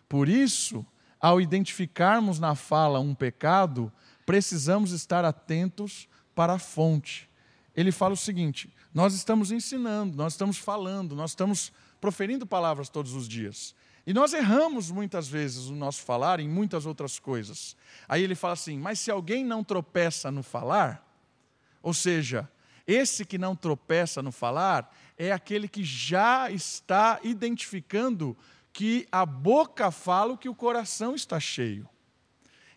Por 0.08 0.28
isso, 0.28 0.84
ao 1.20 1.40
identificarmos 1.40 2.40
na 2.40 2.56
fala 2.56 2.98
um 2.98 3.14
pecado, 3.14 3.92
precisamos 4.26 4.90
estar 4.90 5.24
atentos 5.24 6.08
para 6.34 6.54
a 6.54 6.58
fonte. 6.58 7.30
Ele 7.72 7.92
fala 7.92 8.14
o 8.14 8.16
seguinte: 8.16 8.68
nós 8.92 9.14
estamos 9.14 9.52
ensinando, 9.52 10.16
nós 10.16 10.32
estamos 10.32 10.58
falando, 10.58 11.14
nós 11.14 11.30
estamos 11.30 11.72
proferindo 12.00 12.44
palavras 12.44 12.88
todos 12.88 13.14
os 13.14 13.28
dias. 13.28 13.76
E 14.04 14.12
nós 14.12 14.32
erramos 14.32 14.90
muitas 14.90 15.28
vezes 15.28 15.68
o 15.68 15.76
nosso 15.76 16.02
falar 16.02 16.40
em 16.40 16.48
muitas 16.48 16.84
outras 16.84 17.16
coisas. 17.16 17.76
Aí 18.08 18.24
ele 18.24 18.34
fala 18.34 18.54
assim: 18.54 18.76
mas 18.76 18.98
se 18.98 19.08
alguém 19.08 19.44
não 19.44 19.62
tropeça 19.62 20.32
no 20.32 20.42
falar, 20.42 21.08
ou 21.82 21.94
seja, 21.94 22.48
esse 22.86 23.24
que 23.24 23.38
não 23.38 23.54
tropeça 23.54 24.22
no 24.22 24.32
falar 24.32 24.94
é 25.16 25.32
aquele 25.32 25.68
que 25.68 25.84
já 25.84 26.50
está 26.50 27.20
identificando 27.22 28.36
que 28.72 29.06
a 29.10 29.24
boca 29.26 29.90
fala 29.90 30.32
o 30.32 30.38
que 30.38 30.48
o 30.48 30.54
coração 30.54 31.14
está 31.14 31.38
cheio. 31.38 31.88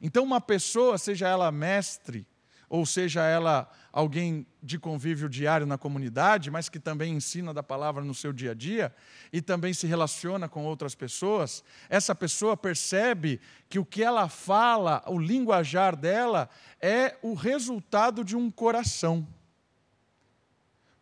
Então, 0.01 0.23
uma 0.23 0.41
pessoa, 0.41 0.97
seja 0.97 1.27
ela 1.27 1.51
mestre, 1.51 2.27
ou 2.73 2.87
seja 2.87 3.21
ela 3.21 3.69
alguém 3.91 4.47
de 4.59 4.79
convívio 4.79 5.29
diário 5.29 5.63
na 5.63 5.77
comunidade, 5.77 6.49
mas 6.49 6.69
que 6.69 6.79
também 6.79 7.13
ensina 7.13 7.53
da 7.53 7.61
palavra 7.61 8.03
no 8.03 8.15
seu 8.15 8.33
dia 8.33 8.49
a 8.49 8.53
dia 8.55 8.91
e 9.31 9.43
também 9.43 9.75
se 9.75 9.85
relaciona 9.85 10.49
com 10.49 10.65
outras 10.65 10.95
pessoas, 10.95 11.63
essa 11.87 12.15
pessoa 12.15 12.57
percebe 12.57 13.39
que 13.69 13.77
o 13.77 13.85
que 13.85 14.01
ela 14.01 14.27
fala, 14.27 15.03
o 15.05 15.19
linguajar 15.19 15.95
dela, 15.95 16.49
é 16.81 17.15
o 17.21 17.35
resultado 17.35 18.23
de 18.23 18.35
um 18.35 18.49
coração. 18.49 19.27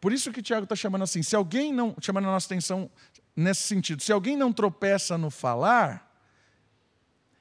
Por 0.01 0.11
isso 0.11 0.29
que 0.33 0.41
Tiago 0.41 0.65
está 0.65 0.75
chamando 0.75 1.03
assim, 1.03 1.23
se 1.23 1.37
alguém 1.37 1.71
não, 1.71 1.95
chamando 2.01 2.27
a 2.27 2.31
nossa 2.31 2.47
atenção 2.47 2.91
nesse 3.33 3.61
sentido, 3.61 4.03
se 4.03 4.11
alguém 4.11 4.35
não 4.35 4.51
tropeça 4.51 5.17
no 5.17 5.31
falar, 5.31 6.21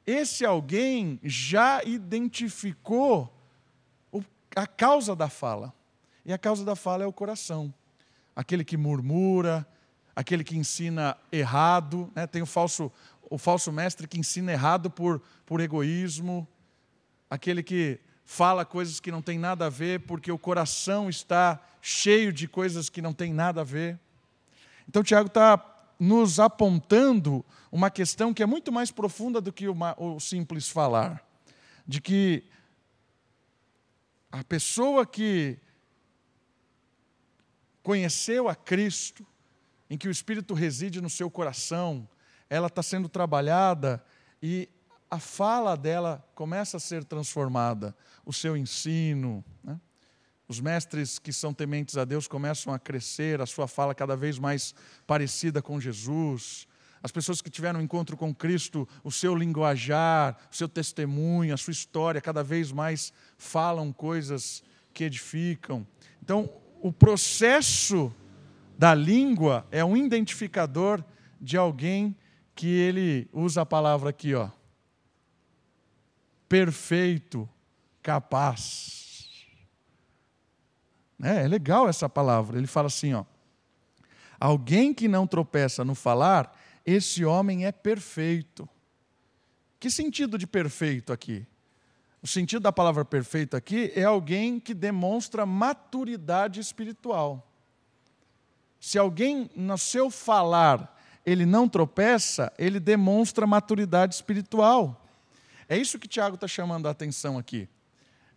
esse 0.07 0.47
alguém 0.47 1.19
já 1.25 1.83
identificou 1.83 3.39
a 4.55 4.67
causa 4.67 5.15
da 5.15 5.29
fala. 5.29 5.73
E 6.25 6.33
a 6.33 6.39
causa 6.39 6.65
da 6.65 6.77
fala 6.77 7.05
é 7.05 7.07
o 7.07 7.13
coração. 7.13 7.73
Aquele 8.35 8.65
que 8.65 8.77
murmura, 8.77 9.67
aquele 10.15 10.45
que 10.45 10.57
ensina 10.57 11.17
errado, 11.33 12.11
né? 12.15 12.27
tem 12.27 12.43
o 12.43 12.47
falso, 12.47 12.93
o 13.29 13.39
falso 13.39 13.73
mestre 13.73 14.07
que 14.07 14.19
ensina 14.19 14.53
errado 14.53 14.91
por, 14.91 15.21
por 15.47 15.61
egoísmo, 15.61 16.47
aquele 17.29 17.63
que 17.63 18.01
fala 18.25 18.65
coisas 18.65 19.01
que 19.01 19.11
não 19.11 19.23
tem 19.23 19.39
nada 19.39 19.67
a 19.67 19.69
ver 19.69 20.01
porque 20.01 20.31
o 20.31 20.39
coração 20.39 21.09
está 21.09 21.61
cheio 21.81 22.33
de 22.33 22.47
coisas 22.47 22.89
que 22.89 23.03
não 23.03 23.13
tem 23.13 23.33
nada 23.33 23.63
a 23.63 23.65
ver. 23.65 23.99
Então, 24.89 25.03
Tiago 25.03 25.29
está 25.29 25.65
nos 25.99 26.41
apontando 26.41 27.44
uma 27.71 27.90
questão 27.90 28.33
que 28.33 28.42
é 28.42 28.46
muito 28.46 28.73
mais 28.73 28.90
profunda 28.90 29.40
do 29.40 29.53
que 29.53 29.69
uma, 29.69 29.94
o 29.98 30.19
simples 30.19 30.69
falar, 30.69 31.25
de 31.87 32.01
que 32.01 32.44
a 34.31 34.44
pessoa 34.44 35.04
que 35.04 35.58
conheceu 37.83 38.48
a 38.48 38.54
Cristo, 38.54 39.26
em 39.88 39.98
que 39.98 40.06
o 40.06 40.10
Espírito 40.10 40.54
reside 40.54 41.00
no 41.00 41.10
seu 41.10 41.31
coração, 41.31 42.08
ela 42.48 42.68
está 42.68 42.83
sendo 42.83 43.08
trabalhada 43.08 44.04
e 44.42 44.68
a 45.10 45.18
fala 45.18 45.76
dela 45.76 46.24
começa 46.35 46.76
a 46.76 46.81
ser 46.81 47.04
transformada, 47.04 47.96
o 48.24 48.33
seu 48.33 48.56
ensino. 48.56 49.44
Né? 49.64 49.81
Os 50.46 50.60
mestres 50.60 51.18
que 51.18 51.33
são 51.33 51.52
tementes 51.52 51.96
a 51.96 52.04
Deus 52.04 52.28
começam 52.28 52.72
a 52.72 52.78
crescer, 52.78 53.40
a 53.40 53.46
sua 53.46 53.66
fala 53.66 53.94
cada 53.94 54.16
vez 54.16 54.38
mais 54.38 54.74
parecida 55.06 55.60
com 55.60 55.81
Jesus. 55.81 56.68
As 57.02 57.10
pessoas 57.10 57.40
que 57.40 57.48
tiveram 57.48 57.81
um 57.81 57.83
encontro 57.83 58.16
com 58.16 58.35
Cristo, 58.35 58.87
o 59.02 59.10
seu 59.10 59.35
linguajar, 59.35 60.37
o 60.52 60.54
seu 60.54 60.68
testemunho, 60.68 61.54
a 61.54 61.56
sua 61.56 61.72
história, 61.72 62.20
cada 62.20 62.44
vez 62.44 62.70
mais 62.70 63.12
falam 63.41 63.91
coisas 63.91 64.63
que 64.93 65.05
edificam. 65.05 65.87
Então, 66.23 66.49
o 66.83 66.93
processo 66.93 68.15
da 68.79 68.95
língua 68.95 69.67
é 69.71 69.85
um 69.85 69.97
identificador 69.97 71.03
de 71.41 71.57
alguém 71.57 72.15
que 72.55 72.69
ele 72.69 73.29
usa 73.33 73.63
a 73.63 73.67
palavra 73.67 74.11
aqui, 74.11 74.35
ó. 74.35 74.51
Perfeito, 76.47 77.49
capaz. 78.03 79.47
É, 81.23 81.45
é 81.45 81.49
legal 81.49 81.88
essa 81.88 82.09
palavra. 82.09 82.59
Ele 82.59 82.67
fala 82.67 82.88
assim, 82.88 83.15
ó. 83.15 83.25
Alguém 84.38 84.93
que 84.93 85.09
não 85.09 85.27
tropeça 85.27 85.85
no 85.85 85.95
falar, 85.95 86.59
esse 86.85 87.25
homem 87.25 87.65
é 87.65 87.73
perfeito. 87.73 88.69
Que 89.79 89.91
sentido 89.91 90.37
de 90.37 90.47
perfeito 90.47 91.13
aqui? 91.13 91.47
O 92.23 92.27
sentido 92.27 92.62
da 92.62 92.73
palavra 92.73 93.04
perfeito 93.04 93.56
aqui 93.56 93.92
é 93.94 94.04
alguém 94.04 94.60
que 94.60 94.75
demonstra 94.75 95.46
maturidade 95.46 96.60
espiritual. 96.60 97.46
Se 98.79 98.98
alguém 98.98 99.50
no 99.56 99.77
seu 99.79 100.10
falar 100.10 100.98
ele 101.25 101.44
não 101.44 101.68
tropeça, 101.68 102.52
ele 102.58 102.81
demonstra 102.81 103.46
maturidade 103.46 104.14
espiritual. 104.14 105.06
É 105.68 105.77
isso 105.77 105.98
que 105.98 106.08
Tiago 106.08 106.35
está 106.35 106.48
chamando 106.48 106.88
a 106.88 106.90
atenção 106.90 107.38
aqui. 107.38 107.68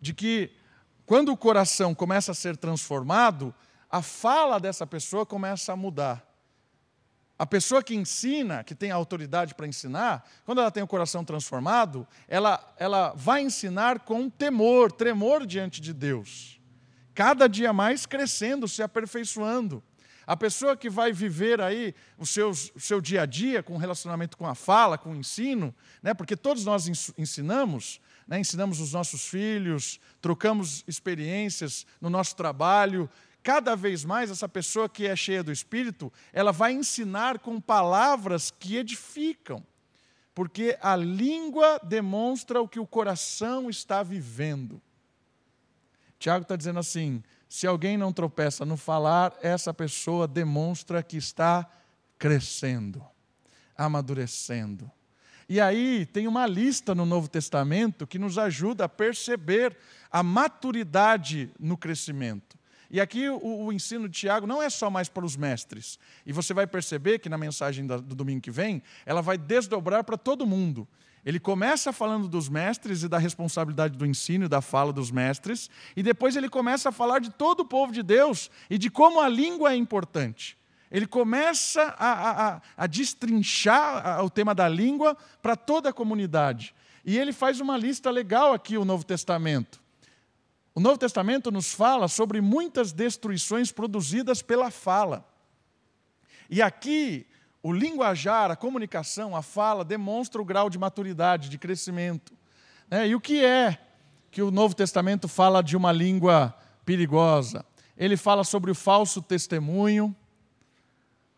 De 0.00 0.12
que 0.14 0.52
quando 1.06 1.32
o 1.32 1.36
coração 1.36 1.94
começa 1.94 2.32
a 2.32 2.34
ser 2.34 2.56
transformado, 2.56 3.54
a 3.90 4.02
fala 4.02 4.58
dessa 4.58 4.86
pessoa 4.86 5.26
começa 5.26 5.72
a 5.72 5.76
mudar. 5.76 6.33
A 7.36 7.44
pessoa 7.44 7.82
que 7.82 7.94
ensina, 7.94 8.62
que 8.62 8.74
tem 8.74 8.92
autoridade 8.92 9.54
para 9.54 9.66
ensinar, 9.66 10.24
quando 10.44 10.60
ela 10.60 10.70
tem 10.70 10.82
o 10.82 10.86
coração 10.86 11.24
transformado, 11.24 12.06
ela, 12.28 12.74
ela 12.78 13.12
vai 13.16 13.42
ensinar 13.42 14.00
com 14.00 14.30
temor, 14.30 14.92
tremor 14.92 15.44
diante 15.44 15.80
de 15.80 15.92
Deus. 15.92 16.60
Cada 17.12 17.48
dia 17.48 17.72
mais 17.72 18.06
crescendo, 18.06 18.68
se 18.68 18.82
aperfeiçoando. 18.82 19.82
A 20.26 20.36
pessoa 20.36 20.76
que 20.76 20.88
vai 20.88 21.12
viver 21.12 21.60
aí 21.60 21.94
o, 22.16 22.24
seus, 22.24 22.70
o 22.74 22.80
seu 22.80 23.00
dia 23.00 23.22
a 23.22 23.26
dia 23.26 23.62
com 23.62 23.76
relacionamento 23.76 24.36
com 24.36 24.46
a 24.46 24.54
fala, 24.54 24.96
com 24.96 25.12
o 25.12 25.16
ensino, 25.16 25.74
né? 26.02 26.14
porque 26.14 26.36
todos 26.36 26.64
nós 26.64 26.88
ensinamos, 27.18 28.00
né? 28.26 28.38
ensinamos 28.38 28.80
os 28.80 28.92
nossos 28.92 29.26
filhos, 29.28 30.00
trocamos 30.22 30.82
experiências 30.86 31.86
no 32.00 32.08
nosso 32.08 32.36
trabalho. 32.36 33.10
Cada 33.44 33.76
vez 33.76 34.06
mais, 34.06 34.30
essa 34.30 34.48
pessoa 34.48 34.88
que 34.88 35.06
é 35.06 35.14
cheia 35.14 35.44
do 35.44 35.52
Espírito, 35.52 36.10
ela 36.32 36.50
vai 36.50 36.72
ensinar 36.72 37.38
com 37.38 37.60
palavras 37.60 38.50
que 38.50 38.78
edificam, 38.78 39.62
porque 40.34 40.78
a 40.80 40.96
língua 40.96 41.78
demonstra 41.82 42.62
o 42.62 42.66
que 42.66 42.80
o 42.80 42.86
coração 42.86 43.68
está 43.68 44.02
vivendo. 44.02 44.80
Tiago 46.18 46.40
está 46.40 46.56
dizendo 46.56 46.78
assim: 46.78 47.22
se 47.46 47.66
alguém 47.66 47.98
não 47.98 48.14
tropeça 48.14 48.64
no 48.64 48.78
falar, 48.78 49.36
essa 49.42 49.74
pessoa 49.74 50.26
demonstra 50.26 51.02
que 51.02 51.18
está 51.18 51.70
crescendo, 52.18 53.04
amadurecendo. 53.76 54.90
E 55.46 55.60
aí 55.60 56.06
tem 56.06 56.26
uma 56.26 56.46
lista 56.46 56.94
no 56.94 57.04
Novo 57.04 57.28
Testamento 57.28 58.06
que 58.06 58.18
nos 58.18 58.38
ajuda 58.38 58.86
a 58.86 58.88
perceber 58.88 59.76
a 60.10 60.22
maturidade 60.22 61.52
no 61.60 61.76
crescimento. 61.76 62.63
E 62.94 63.00
aqui 63.00 63.28
o, 63.28 63.40
o, 63.42 63.72
ensino 63.72 64.08
de 64.08 64.20
Tiago 64.20 64.46
não 64.46 64.62
é 64.62 64.70
só 64.70 64.88
mais 64.88 65.08
para 65.08 65.26
os 65.26 65.36
mestres. 65.36 65.98
E 66.24 66.32
você 66.32 66.54
vai 66.54 66.64
perceber 66.64 67.18
que 67.18 67.28
na 67.28 67.36
mensagem 67.36 67.84
do 67.84 68.14
domingo 68.14 68.40
que 68.40 68.52
vem, 68.52 68.80
ela 69.04 69.20
vai 69.20 69.36
desdobrar 69.36 70.04
para 70.04 70.16
todo 70.16 70.46
mundo. 70.46 70.86
Ele 71.26 71.40
começa 71.40 71.92
falando 71.92 72.28
dos 72.28 72.48
mestres 72.48 73.02
e 73.02 73.08
da 73.08 73.18
responsabilidade 73.18 73.98
do 73.98 74.06
ensino 74.06 74.44
e 74.44 74.48
da 74.48 74.60
fala 74.60 74.92
dos 74.92 75.10
mestres, 75.10 75.68
e 75.96 76.04
depois 76.04 76.36
ele 76.36 76.48
começa 76.48 76.90
a 76.90 76.92
falar 76.92 77.18
de 77.18 77.30
todo 77.32 77.62
o 77.62 77.64
povo 77.64 77.90
de 77.90 78.00
Deus 78.00 78.48
e 78.70 78.78
de 78.78 78.88
como 78.88 79.20
a 79.20 79.28
língua 79.28 79.72
é 79.72 79.76
importante. 79.76 80.56
Ele 80.88 81.08
começa 81.08 81.96
a, 81.98 82.46
a, 82.46 82.60
a 82.76 82.86
destrinchar 82.86 84.24
o 84.24 84.30
tema 84.30 84.54
da 84.54 84.68
língua 84.68 85.16
para 85.42 85.56
toda 85.56 85.88
a 85.88 85.92
comunidade. 85.92 86.72
E 87.04 87.18
ele 87.18 87.32
faz 87.32 87.60
uma 87.60 87.76
lista 87.76 88.08
legal 88.08 88.52
aqui, 88.52 88.78
o 88.78 88.84
Novo 88.84 89.04
Testamento. 89.04 89.82
O 90.74 90.80
Novo 90.80 90.98
Testamento 90.98 91.52
nos 91.52 91.72
fala 91.72 92.08
sobre 92.08 92.40
muitas 92.40 92.92
destruições 92.92 93.70
produzidas 93.70 94.42
pela 94.42 94.70
fala. 94.72 95.24
E 96.50 96.60
aqui 96.60 97.26
o 97.62 97.72
linguajar, 97.72 98.50
a 98.50 98.56
comunicação, 98.56 99.36
a 99.36 99.40
fala 99.40 99.84
demonstra 99.84 100.42
o 100.42 100.44
grau 100.44 100.68
de 100.68 100.78
maturidade, 100.78 101.48
de 101.48 101.58
crescimento. 101.58 102.34
Né? 102.90 103.08
E 103.08 103.14
o 103.14 103.20
que 103.20 103.44
é 103.44 103.78
que 104.30 104.42
o 104.42 104.50
Novo 104.50 104.74
Testamento 104.74 105.28
fala 105.28 105.62
de 105.62 105.76
uma 105.76 105.92
língua 105.92 106.52
perigosa? 106.84 107.64
Ele 107.96 108.16
fala 108.16 108.42
sobre 108.42 108.70
o 108.70 108.74
falso 108.74 109.22
testemunho. 109.22 110.14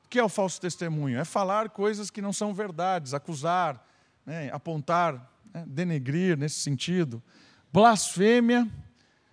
O 0.05 0.09
que 0.09 0.18
é 0.18 0.24
o 0.24 0.28
falso 0.30 0.59
testemunho? 0.59 1.18
É 1.18 1.24
falar 1.26 1.68
coisas 1.68 2.11
que 2.11 2.22
não 2.22 2.32
são 2.32 2.55
verdades, 2.55 3.12
acusar, 3.12 3.87
né? 4.24 4.51
apontar, 4.51 5.30
né? 5.53 5.62
denegrir 5.66 6.39
nesse 6.39 6.61
sentido. 6.61 7.22
Blasfêmia. 7.70 8.66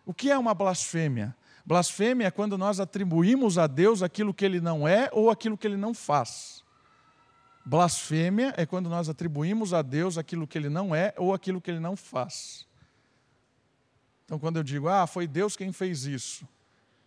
O 0.06 0.14
que 0.14 0.30
é 0.30 0.38
uma 0.38 0.54
blasfêmia? 0.54 1.36
Blasfêmia 1.66 2.28
é 2.28 2.32
quando 2.32 2.58
nós 2.58 2.80
atribuímos 2.80 3.58
a 3.58 3.68
Deus 3.68 4.04
aquilo 4.04 4.34
que 4.34 4.43
ele 4.43 4.60
não 4.60 4.88
é 4.88 5.10
ou 5.14 5.30
aquilo 5.30 5.58
que 5.58 5.66
ele 5.66 5.78
não 5.78 5.93
faz. 5.93 6.64
Blasfêmia 7.66 8.54
é 8.58 8.66
quando 8.66 8.89
nós 8.89 9.08
atribuímos 9.08 9.74
a 9.74 9.82
Deus 9.82 10.18
aquilo 10.18 10.45
que 10.45 10.58
ele 10.58 10.68
não 10.68 10.93
é 10.93 11.14
ou 11.18 11.34
aquilo 11.34 11.62
que 11.62 11.72
ele 11.72 11.80
não 11.80 11.95
faz. 11.95 12.68
Então, 14.26 14.38
quando 14.38 14.58
eu 14.58 14.64
digo, 14.64 14.89
ah, 14.89 15.08
foi 15.08 15.28
Deus 15.28 15.56
quem 15.56 15.72
fez 15.72 16.06
isso, 16.06 16.47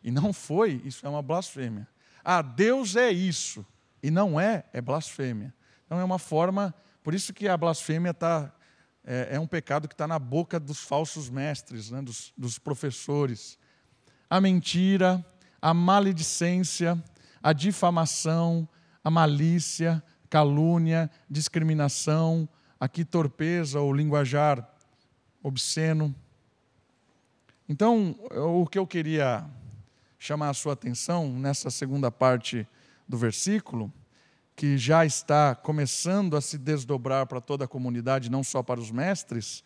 e 0.03 0.11
não 0.11 0.33
foi, 0.33 0.81
isso 0.85 1.05
é 1.05 1.09
uma 1.09 1.23
blasfêmia. 1.23 1.87
Ah, 2.25 2.41
Deus 2.41 2.97
é 2.97 3.11
isso, 3.11 3.67
e 4.03 4.11
não 4.11 4.39
é, 4.41 4.65
é 4.73 4.81
blasfêmia. 4.81 5.53
Então, 5.85 5.99
é 5.99 6.05
uma 6.05 6.19
forma, 6.19 6.75
por 7.03 7.15
isso 7.15 7.35
que 7.35 7.49
a 7.49 7.57
blasfêmia 7.57 8.15
tá, 8.15 8.53
é, 9.07 9.37
é 9.37 9.41
um 9.41 9.47
pecado 9.47 9.87
que 9.87 9.95
está 9.95 10.09
na 10.09 10.19
boca 10.19 10.59
dos 10.59 10.81
falsos 10.81 11.31
mestres, 11.31 11.91
né, 11.91 12.03
dos, 12.03 12.33
dos 12.37 12.59
professores. 12.59 13.57
A 14.29 14.41
mentira, 14.41 15.25
a 15.63 15.73
maledicência, 15.73 17.01
a 17.41 17.53
difamação, 17.53 18.69
a 19.05 19.11
malícia, 19.11 20.03
calúnia, 20.29 21.09
discriminação, 21.31 22.49
aqui 22.81 23.05
torpeza 23.05 23.81
ou 23.81 23.93
linguajar 23.93 24.69
obsceno. 25.41 26.13
Então, 27.69 28.17
o 28.33 28.67
que 28.67 28.79
eu 28.79 28.87
queria 28.87 29.49
chamar 30.19 30.51
a 30.51 30.55
sua 30.55 30.73
atenção 30.73 31.29
nessa 31.39 31.71
segunda 31.71 32.11
parte 32.11 32.67
do 33.09 33.17
versículo, 33.17 33.93
que 34.57 34.79
já 34.79 35.05
está 35.05 35.55
começando 35.55 36.35
a 36.35 36.41
se 36.41 36.57
desdobrar 36.57 37.27
para 37.27 37.43
toda 37.43 37.67
a 37.67 37.69
comunidade, 37.69 38.31
não 38.31 38.43
só 38.43 38.63
para 38.63 38.81
os 38.81 38.91
mestres, 38.91 39.63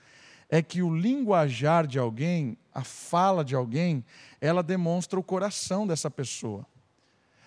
é 0.49 0.61
que 0.61 0.83
o 0.83 0.93
linguajar 0.93 1.87
de 1.87 1.97
alguém, 1.97 2.59
a 2.75 2.83
fala 2.83 3.45
de 3.45 3.55
alguém, 3.55 4.05
ela 4.41 4.65
demonstra 4.65 5.19
o 5.19 5.23
coração 5.23 5.87
dessa 5.87 6.11
pessoa. 6.11 6.67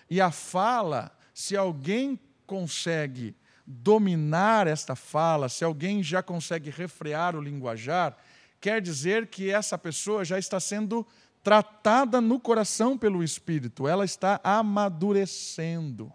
E 0.08 0.22
a 0.22 0.30
fala, 0.30 1.14
se 1.34 1.54
alguém 1.54 2.18
consegue 2.46 3.36
dominar 3.66 4.66
esta 4.66 4.96
fala, 4.96 5.50
se 5.50 5.64
alguém 5.64 6.02
já 6.02 6.22
consegue 6.22 6.70
refrear 6.70 7.36
o 7.36 7.42
linguajar, 7.42 8.16
quer 8.58 8.80
dizer 8.80 9.26
que 9.26 9.50
essa 9.50 9.76
pessoa 9.76 10.24
já 10.24 10.38
está 10.38 10.58
sendo 10.58 11.06
tratada 11.42 12.22
no 12.22 12.40
coração 12.40 12.96
pelo 12.96 13.22
Espírito, 13.22 13.86
ela 13.86 14.06
está 14.06 14.40
amadurecendo. 14.42 16.10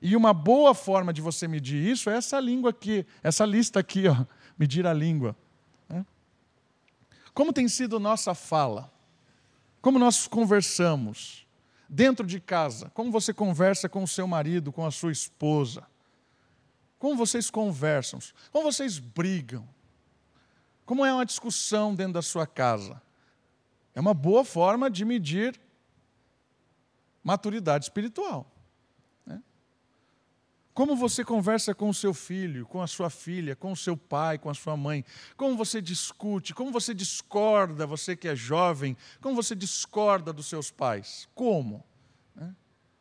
E 0.00 0.14
uma 0.16 0.32
boa 0.32 0.74
forma 0.74 1.12
de 1.12 1.20
você 1.20 1.48
medir 1.48 1.84
isso 1.84 2.08
é 2.08 2.16
essa 2.16 2.38
língua 2.38 2.70
aqui, 2.70 3.04
essa 3.22 3.44
lista 3.44 3.80
aqui, 3.80 4.06
ó, 4.08 4.24
medir 4.58 4.86
a 4.86 4.92
língua. 4.92 5.36
Né? 5.88 6.06
Como 7.34 7.52
tem 7.52 7.68
sido 7.68 7.98
nossa 7.98 8.34
fala? 8.34 8.92
Como 9.80 9.98
nós 9.98 10.26
conversamos? 10.28 11.48
dentro 11.88 12.26
de 12.26 12.38
casa, 12.38 12.90
como 12.90 13.10
você 13.10 13.32
conversa 13.32 13.88
com 13.88 14.02
o 14.02 14.08
seu 14.08 14.26
marido, 14.26 14.70
com 14.70 14.84
a 14.84 14.90
sua 14.90 15.10
esposa, 15.10 15.86
como 16.98 17.16
vocês 17.16 17.50
conversam, 17.50 18.20
como 18.52 18.70
vocês 18.70 18.98
brigam, 18.98 19.66
como 20.84 21.04
é 21.04 21.12
uma 21.12 21.24
discussão 21.24 21.94
dentro 21.94 22.14
da 22.14 22.22
sua 22.22 22.46
casa. 22.46 23.00
É 23.94 24.00
uma 24.00 24.14
boa 24.14 24.44
forma 24.44 24.90
de 24.90 25.04
medir 25.04 25.58
maturidade 27.22 27.86
espiritual. 27.86 28.50
Né? 30.78 30.86
Como 30.86 30.94
você 30.94 31.24
conversa 31.24 31.74
com 31.74 31.88
o 31.88 31.94
seu 31.94 32.14
filho, 32.14 32.64
com 32.64 32.80
a 32.80 32.86
sua 32.86 33.10
filha, 33.10 33.56
com 33.56 33.72
o 33.72 33.76
seu 33.76 33.96
pai, 33.96 34.38
com 34.38 34.48
a 34.48 34.54
sua 34.54 34.76
mãe? 34.76 35.04
Como 35.36 35.56
você 35.56 35.82
discute? 35.82 36.54
Como 36.54 36.70
você 36.70 36.94
discorda, 36.94 37.84
você 37.84 38.14
que 38.14 38.28
é 38.28 38.36
jovem? 38.36 38.96
Como 39.20 39.34
você 39.34 39.56
discorda 39.56 40.32
dos 40.32 40.46
seus 40.46 40.70
pais? 40.70 41.28
Como? 41.34 41.84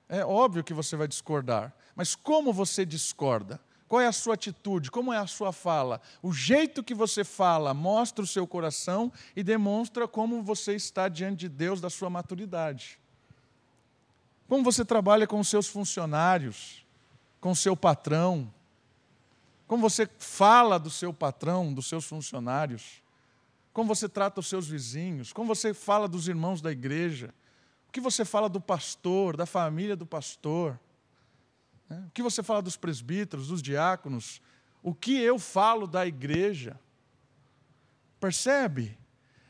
É 0.10 0.26
óbvio 0.26 0.64
que 0.64 0.74
você 0.74 0.96
vai 0.96 1.08
discordar, 1.08 1.74
mas 1.94 2.16
como 2.16 2.54
você 2.54 2.86
discorda? 2.86 3.60
Qual 3.90 4.02
é 4.02 4.08
a 4.08 4.12
sua 4.14 4.36
atitude? 4.36 4.90
Como 4.90 5.14
é 5.14 5.18
a 5.18 5.28
sua 5.28 5.52
fala? 5.52 6.02
O 6.22 6.32
jeito 6.32 6.82
que 6.82 6.94
você 6.94 7.26
fala 7.26 7.74
mostra 7.74 8.24
o 8.24 8.28
seu 8.28 8.48
coração 8.48 9.12
e 9.36 9.44
demonstra 9.44 10.08
como 10.08 10.42
você 10.42 10.76
está 10.76 11.10
diante 11.10 11.40
de 11.40 11.50
Deus 11.50 11.82
da 11.82 11.90
sua 11.90 12.10
maturidade. 12.10 13.00
Como 14.48 14.64
você 14.64 14.86
trabalha 14.86 15.28
com 15.28 15.40
os 15.40 15.50
seus 15.50 15.68
funcionários? 15.68 16.87
Com 17.48 17.56
seu 17.56 17.78
patrão, 17.78 18.54
como 19.68 19.82
você 19.82 20.06
fala 20.20 20.78
do 20.78 20.90
seu 20.90 21.14
patrão, 21.14 21.74
dos 21.74 21.88
seus 21.88 22.04
funcionários, 22.04 23.02
como 23.72 23.88
você 23.88 24.10
trata 24.10 24.42
os 24.42 24.48
seus 24.48 24.68
vizinhos, 24.68 25.32
como 25.32 25.56
você 25.56 25.74
fala 25.74 26.10
dos 26.10 26.28
irmãos 26.28 26.60
da 26.60 26.74
igreja, 26.74 27.34
o 27.88 27.92
que 27.94 28.02
você 28.02 28.26
fala 28.26 28.50
do 28.50 28.60
pastor, 28.60 29.38
da 29.38 29.46
família 29.46 29.96
do 29.96 30.06
pastor, 30.06 30.78
né? 31.88 32.04
o 32.10 32.12
que 32.12 32.22
você 32.22 32.44
fala 32.44 32.62
dos 32.62 32.76
presbíteros, 32.76 33.48
dos 33.48 33.62
diáconos, 33.62 34.42
o 34.84 34.94
que 34.94 35.18
eu 35.18 35.40
falo 35.40 35.88
da 35.88 36.06
igreja. 36.06 36.78
Percebe 38.20 38.98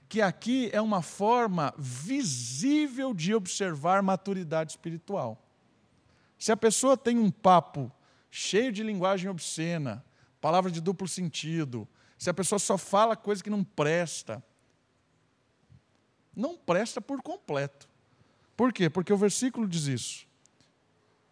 que 0.07 0.21
aqui 0.21 0.69
é 0.71 0.79
uma 0.79 1.01
forma 1.01 1.73
visível 1.79 3.11
de 3.11 3.33
observar 3.33 4.03
maturidade 4.03 4.73
espiritual. 4.73 5.46
Se 6.37 6.51
a 6.51 6.57
pessoa 6.57 6.95
tem 6.95 7.17
um 7.17 7.31
papo 7.31 7.91
cheio 8.29 8.71
de 8.71 8.83
linguagem 8.83 9.29
obscena, 9.29 10.05
palavra 10.39 10.69
de 10.69 10.79
duplo 10.79 11.07
sentido, 11.07 11.87
se 12.17 12.29
a 12.29 12.33
pessoa 12.33 12.59
só 12.59 12.77
fala 12.77 13.15
coisa 13.15 13.43
que 13.43 13.49
não 13.49 13.63
presta, 13.63 14.43
não 16.35 16.55
presta 16.55 17.01
por 17.01 17.21
completo. 17.21 17.89
Por 18.55 18.71
quê? 18.71 18.89
Porque 18.89 19.11
o 19.11 19.17
versículo 19.17 19.67
diz 19.67 19.85
isso. 19.85 20.27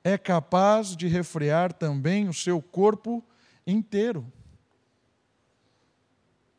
É 0.04 0.18
capaz 0.18 0.96
de 0.96 1.08
refrear 1.08 1.74
também 1.74 2.28
o 2.28 2.34
seu 2.34 2.62
corpo 2.62 3.24
inteiro. 3.66 4.32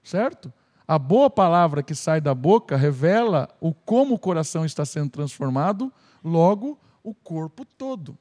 Certo? 0.03 0.53
A 0.87 0.99
boa 0.99 1.29
palavra 1.29 1.83
que 1.83 1.95
sai 1.95 2.21
da 2.21 2.35
boca 2.35 2.77
revela 2.77 3.49
o 3.61 3.75
como 3.75 4.15
o 4.15 4.19
coração 4.19 4.65
está 4.65 4.85
sendo 4.85 5.11
transformado, 5.11 5.93
logo 6.23 6.79
o 7.03 7.13
corpo 7.13 7.65
todo 7.65 8.17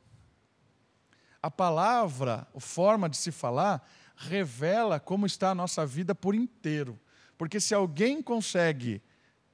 a 1.45 1.51
palavra, 1.51 2.47
a 2.55 2.59
forma 2.59 3.07
de 3.07 3.15
se 3.15 3.31
falar, 3.31 3.87
revela 4.15 4.99
como 4.99 5.27
está 5.27 5.51
a 5.51 5.55
nossa 5.55 5.85
vida 5.85 6.15
por 6.15 6.33
inteiro. 6.33 6.99
Porque 7.37 7.59
se 7.59 7.75
alguém 7.75 8.19
consegue, 8.19 8.99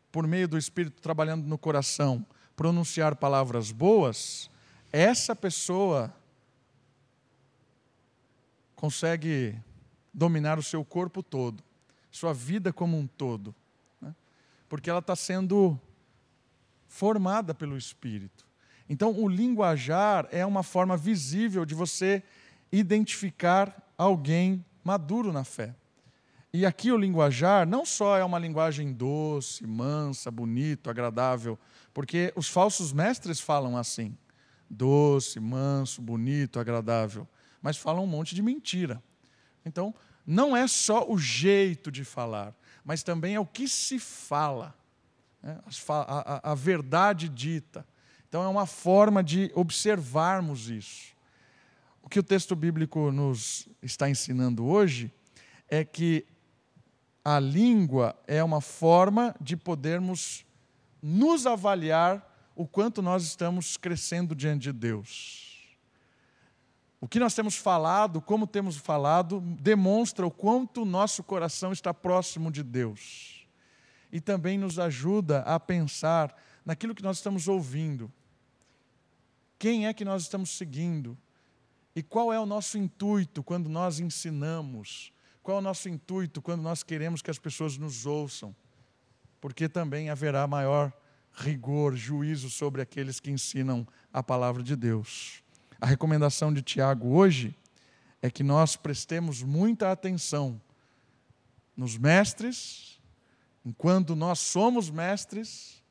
por 0.10 0.26
meio 0.26 0.48
do 0.48 0.58
Espírito 0.58 1.02
trabalhando 1.02 1.46
no 1.46 1.58
coração, 1.58 2.26
pronunciar 2.56 3.18
palavras 3.18 3.74
boas, 3.74 4.50
essa 4.90 5.36
pessoa 5.36 6.16
consegue 8.74 9.60
dominar 10.14 10.58
o 10.58 10.64
seu 10.64 10.86
corpo 10.86 11.22
todo, 11.22 11.62
sua 12.10 12.34
vida 12.34 12.72
como 12.72 12.98
um 12.98 13.06
todo. 13.06 13.54
Né? 14.00 14.16
Porque 14.70 14.90
ela 14.90 15.00
está 15.00 15.18
sendo 15.18 15.78
formada 16.88 17.54
pelo 17.54 17.78
Espírito. 17.78 18.46
Então, 18.92 19.18
o 19.18 19.30
linguajar 19.30 20.28
é 20.34 20.46
uma 20.46 20.64
forma 20.64 20.98
visível 20.98 21.64
de 21.64 21.74
você 21.74 22.22
identificar 22.70 23.90
alguém 23.98 24.66
maduro 24.84 25.32
na 25.32 25.46
fé. 25.46 25.74
E 26.52 26.66
aqui 26.66 26.92
o 26.92 26.98
linguajar 26.98 27.66
não 27.66 27.86
só 27.86 28.18
é 28.18 28.26
uma 28.26 28.38
linguagem 28.38 28.92
doce, 28.92 29.66
mansa, 29.66 30.30
bonito, 30.30 30.90
agradável, 30.90 31.58
porque 31.94 32.34
os 32.36 32.50
falsos 32.50 32.92
mestres 32.92 33.40
falam 33.40 33.78
assim: 33.78 34.14
doce, 34.70 35.40
manso, 35.40 36.02
bonito, 36.02 36.60
agradável, 36.60 37.26
mas 37.62 37.78
falam 37.78 38.04
um 38.04 38.08
monte 38.08 38.36
de 38.36 38.42
mentira. 38.42 39.02
Então, 39.66 39.96
não 40.28 40.54
é 40.54 40.68
só 40.68 41.10
o 41.10 41.18
jeito 41.18 41.90
de 41.90 42.04
falar, 42.04 42.54
mas 42.84 43.04
também 43.04 43.36
é 43.36 43.40
o 43.40 43.46
que 43.46 43.70
se 43.70 43.98
fala, 43.98 44.76
né? 45.42 45.62
a, 45.88 46.50
a, 46.50 46.52
a 46.52 46.56
verdade 46.56 47.30
dita. 47.30 47.90
Então, 48.32 48.44
é 48.44 48.48
uma 48.48 48.66
forma 48.66 49.22
de 49.22 49.52
observarmos 49.54 50.70
isso. 50.70 51.14
O 52.02 52.08
que 52.08 52.18
o 52.18 52.24
texto 52.24 52.56
bíblico 52.56 53.12
nos 53.12 53.68
está 53.84 54.10
ensinando 54.10 54.66
hoje 54.66 55.12
é 55.68 55.84
que 55.84 56.26
a 57.26 57.42
língua 57.42 58.18
é 58.26 58.42
uma 58.42 58.62
forma 58.62 59.36
de 59.42 59.58
podermos 59.58 60.46
nos 61.02 61.46
avaliar 61.46 62.26
o 62.56 62.66
quanto 62.66 63.02
nós 63.02 63.24
estamos 63.24 63.76
crescendo 63.76 64.34
diante 64.34 64.62
de 64.62 64.72
Deus. 64.72 65.68
O 67.02 67.10
que 67.10 67.20
nós 67.20 67.34
temos 67.34 67.58
falado, 67.58 68.22
como 68.22 68.48
temos 68.48 68.78
falado, 68.78 69.42
demonstra 69.60 70.26
o 70.26 70.32
quanto 70.32 70.84
o 70.84 70.86
nosso 70.86 71.22
coração 71.22 71.74
está 71.74 71.94
próximo 71.94 72.50
de 72.50 72.64
Deus. 72.64 73.46
E 74.10 74.22
também 74.22 74.58
nos 74.58 74.80
ajuda 74.80 75.42
a 75.42 75.60
pensar 75.60 76.34
naquilo 76.66 76.96
que 76.96 77.04
nós 77.04 77.18
estamos 77.18 77.50
ouvindo. 77.50 78.10
Quem 79.62 79.86
é 79.86 79.94
que 79.94 80.04
nós 80.04 80.24
estamos 80.24 80.50
seguindo? 80.50 81.16
E 81.96 82.02
qual 82.02 82.34
é 82.34 82.40
o 82.40 82.48
nosso 82.48 82.80
intuito 82.80 83.44
quando 83.44 83.70
nós 83.70 84.00
ensinamos? 84.00 85.14
Qual 85.44 85.58
é 85.58 85.60
o 85.60 85.64
nosso 85.64 85.88
intuito 85.88 86.42
quando 86.42 86.64
nós 86.64 86.82
queremos 86.82 87.22
que 87.22 87.30
as 87.30 87.38
pessoas 87.38 87.78
nos 87.78 88.08
ouçam? 88.08 88.56
Porque 89.40 89.70
também 89.70 90.10
haverá 90.10 90.48
maior 90.48 90.92
rigor, 91.32 91.96
juízo 91.96 92.50
sobre 92.50 92.82
aqueles 92.82 93.20
que 93.20 93.30
ensinam 93.30 93.88
a 94.12 94.24
palavra 94.24 94.64
de 94.64 94.76
Deus. 94.76 95.44
A 95.80 95.86
recomendação 95.86 96.52
de 96.52 96.64
Tiago 96.64 97.10
hoje 97.10 97.56
é 98.20 98.32
que 98.32 98.42
nós 98.42 98.76
prestemos 98.76 99.44
muita 99.44 99.92
atenção 99.92 100.60
nos 101.78 102.00
mestres, 102.00 103.00
enquanto 103.64 104.16
nós 104.16 104.40
somos 104.40 104.90
mestres, 104.90 105.84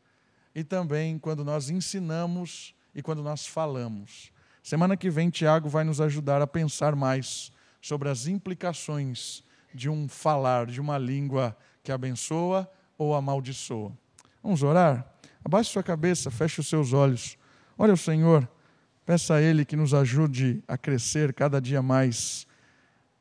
e 0.56 0.64
também 0.64 1.20
quando 1.20 1.44
nós 1.44 1.70
ensinamos 1.70 2.74
e 2.94 3.02
quando 3.02 3.22
nós 3.22 3.46
falamos. 3.46 4.32
Semana 4.62 4.96
que 4.96 5.10
vem, 5.10 5.30
Tiago 5.30 5.68
vai 5.68 5.84
nos 5.84 6.00
ajudar 6.00 6.42
a 6.42 6.46
pensar 6.46 6.94
mais 6.94 7.50
sobre 7.80 8.08
as 8.08 8.26
implicações 8.26 9.42
de 9.74 9.88
um 9.88 10.08
falar, 10.08 10.66
de 10.66 10.80
uma 10.80 10.98
língua 10.98 11.56
que 11.82 11.92
abençoa 11.92 12.70
ou 12.98 13.14
amaldiçoa. 13.14 13.92
Vamos 14.42 14.62
orar? 14.62 15.06
Abaixe 15.44 15.70
sua 15.70 15.82
cabeça, 15.82 16.30
feche 16.30 16.60
os 16.60 16.68
seus 16.68 16.92
olhos. 16.92 17.38
Olha 17.78 17.94
o 17.94 17.96
Senhor, 17.96 18.48
peça 19.06 19.34
a 19.34 19.42
Ele 19.42 19.64
que 19.64 19.76
nos 19.76 19.94
ajude 19.94 20.62
a 20.68 20.76
crescer 20.76 21.32
cada 21.32 21.60
dia 21.60 21.80
mais 21.80 22.46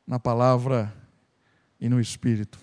na 0.06 0.18
palavra 0.18 0.92
e 1.80 1.88
no 1.88 2.00
Espírito. 2.00 2.58